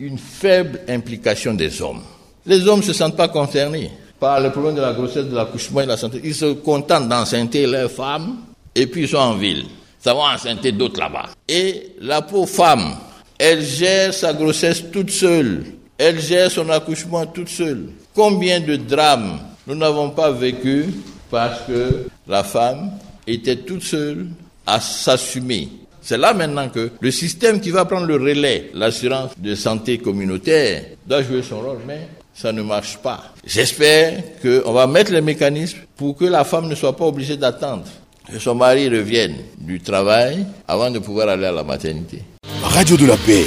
une 0.01 0.17
faible 0.17 0.81
implication 0.89 1.53
des 1.53 1.81
hommes. 1.81 2.01
Les 2.45 2.67
hommes 2.67 2.79
ne 2.79 2.83
se 2.83 2.91
sentent 2.93 3.15
pas 3.15 3.29
concernés 3.29 3.89
par 4.23 4.39
les 4.39 4.51
problèmes 4.51 4.75
de 4.75 4.79
la 4.79 4.93
grossesse, 4.93 5.25
de 5.25 5.35
l'accouchement 5.35 5.81
et 5.81 5.83
de 5.83 5.89
la 5.89 5.97
santé. 5.97 6.21
Ils 6.23 6.33
se 6.33 6.53
contentent 6.53 7.09
d'enceinter 7.09 7.67
leurs 7.67 7.91
femmes 7.91 8.37
et 8.73 8.87
puis 8.87 9.01
ils 9.01 9.09
sont 9.09 9.17
en 9.17 9.33
ville. 9.33 9.65
Ça 9.99 10.13
va 10.13 10.33
enceinter 10.33 10.71
d'autres 10.71 10.97
là-bas. 10.97 11.31
Et 11.45 11.91
la 11.99 12.21
pauvre 12.21 12.47
femme, 12.47 12.95
elle 13.37 13.61
gère 13.61 14.13
sa 14.13 14.31
grossesse 14.31 14.81
toute 14.93 15.09
seule. 15.09 15.65
Elle 15.97 16.21
gère 16.21 16.49
son 16.49 16.69
accouchement 16.69 17.25
toute 17.25 17.49
seule. 17.49 17.89
Combien 18.15 18.61
de 18.61 18.77
drames 18.77 19.39
nous 19.67 19.75
n'avons 19.75 20.11
pas 20.11 20.31
vécu 20.31 20.85
parce 21.29 21.59
que 21.67 22.07
la 22.25 22.45
femme 22.45 22.91
était 23.27 23.57
toute 23.57 23.83
seule 23.83 24.27
à 24.65 24.79
s'assumer. 24.79 25.67
C'est 26.01 26.17
là 26.17 26.33
maintenant 26.33 26.69
que 26.69 26.91
le 26.97 27.11
système 27.11 27.59
qui 27.59 27.71
va 27.71 27.83
prendre 27.83 28.07
le 28.07 28.15
relais, 28.15 28.71
l'assurance 28.73 29.31
de 29.37 29.53
santé 29.53 29.97
communautaire, 29.97 30.85
doit 31.05 31.23
jouer 31.23 31.43
son 31.43 31.59
rôle, 31.59 31.79
mais 31.85 32.07
ça 32.33 32.51
ne 32.51 32.61
marche 32.61 32.97
pas. 32.97 33.23
J'espère 33.45 34.21
qu'on 34.41 34.71
va 34.71 34.87
mettre 34.87 35.11
les 35.11 35.21
mécanismes 35.21 35.79
pour 35.95 36.15
que 36.17 36.25
la 36.25 36.43
femme 36.43 36.67
ne 36.67 36.75
soit 36.75 36.95
pas 36.95 37.05
obligée 37.05 37.37
d'attendre 37.37 37.85
que 38.31 38.39
son 38.39 38.55
mari 38.55 38.87
revienne 38.89 39.35
du 39.57 39.79
travail 39.81 40.45
avant 40.67 40.89
de 40.89 40.99
pouvoir 40.99 41.29
aller 41.29 41.45
à 41.45 41.51
la 41.51 41.63
maternité. 41.63 42.23
Radio 42.63 42.97
de 42.97 43.05
la 43.05 43.17
paix. 43.17 43.45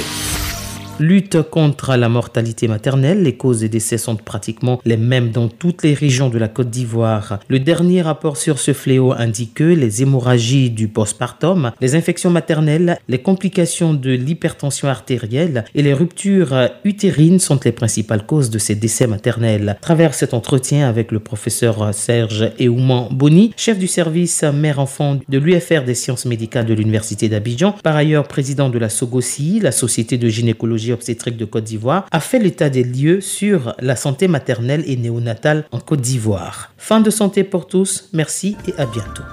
Lutte 0.99 1.43
contre 1.43 1.95
la 1.95 2.09
mortalité 2.09 2.67
maternelle, 2.67 3.21
les 3.21 3.37
causes 3.37 3.59
des 3.59 3.69
décès 3.69 3.99
sont 3.99 4.15
pratiquement 4.15 4.81
les 4.83 4.97
mêmes 4.97 5.29
dans 5.29 5.47
toutes 5.47 5.83
les 5.83 5.93
régions 5.93 6.29
de 6.29 6.39
la 6.39 6.47
Côte 6.47 6.71
d'Ivoire. 6.71 7.37
Le 7.49 7.59
dernier 7.59 8.01
rapport 8.01 8.35
sur 8.35 8.57
ce 8.57 8.73
fléau 8.73 9.13
indique 9.13 9.53
que 9.53 9.63
les 9.63 10.01
hémorragies 10.01 10.71
du 10.71 10.87
postpartum, 10.87 11.71
les 11.81 11.93
infections 11.93 12.31
maternelles, 12.31 12.97
les 13.07 13.21
complications 13.21 13.93
de 13.93 14.09
l'hypertension 14.09 14.87
artérielle 14.87 15.65
et 15.75 15.83
les 15.83 15.93
ruptures 15.93 16.69
utérines 16.83 17.39
sont 17.39 17.59
les 17.63 17.71
principales 17.71 18.25
causes 18.25 18.49
de 18.49 18.57
ces 18.57 18.73
décès 18.73 19.05
maternels. 19.05 19.69
À 19.69 19.75
travers 19.75 20.15
cet 20.15 20.33
entretien 20.33 20.89
avec 20.89 21.11
le 21.11 21.19
professeur 21.19 21.93
Serge 21.93 22.49
Eouman 22.59 23.09
Boni, 23.11 23.53
chef 23.55 23.77
du 23.77 23.87
service 23.87 24.41
mère-enfant 24.41 25.19
de 25.29 25.37
l'UFR 25.37 25.83
des 25.85 25.95
sciences 25.95 26.25
médicales 26.25 26.65
de 26.65 26.73
l'Université 26.73 27.29
d'Abidjan, 27.29 27.75
par 27.83 27.95
ailleurs 27.95 28.27
président 28.27 28.69
de 28.69 28.79
la 28.79 28.89
SOGOSI, 28.89 29.59
la 29.59 29.71
Société 29.71 30.17
de 30.17 30.27
gynécologie 30.27 30.86
obstétrique 30.93 31.37
de 31.37 31.45
Côte 31.45 31.63
d'Ivoire, 31.63 32.05
a 32.11 32.19
fait 32.19 32.39
l'état 32.39 32.69
des 32.69 32.83
lieux 32.83 33.21
sur 33.21 33.75
la 33.79 33.95
santé 33.95 34.27
maternelle 34.27 34.83
et 34.87 34.97
néonatale 34.97 35.65
en 35.71 35.79
Côte 35.79 36.01
d'Ivoire. 36.01 36.73
Fin 36.77 37.01
de 37.01 37.09
santé 37.09 37.43
pour 37.43 37.67
tous, 37.67 38.09
merci 38.13 38.55
et 38.67 38.73
à 38.79 38.85
bientôt. 38.85 39.23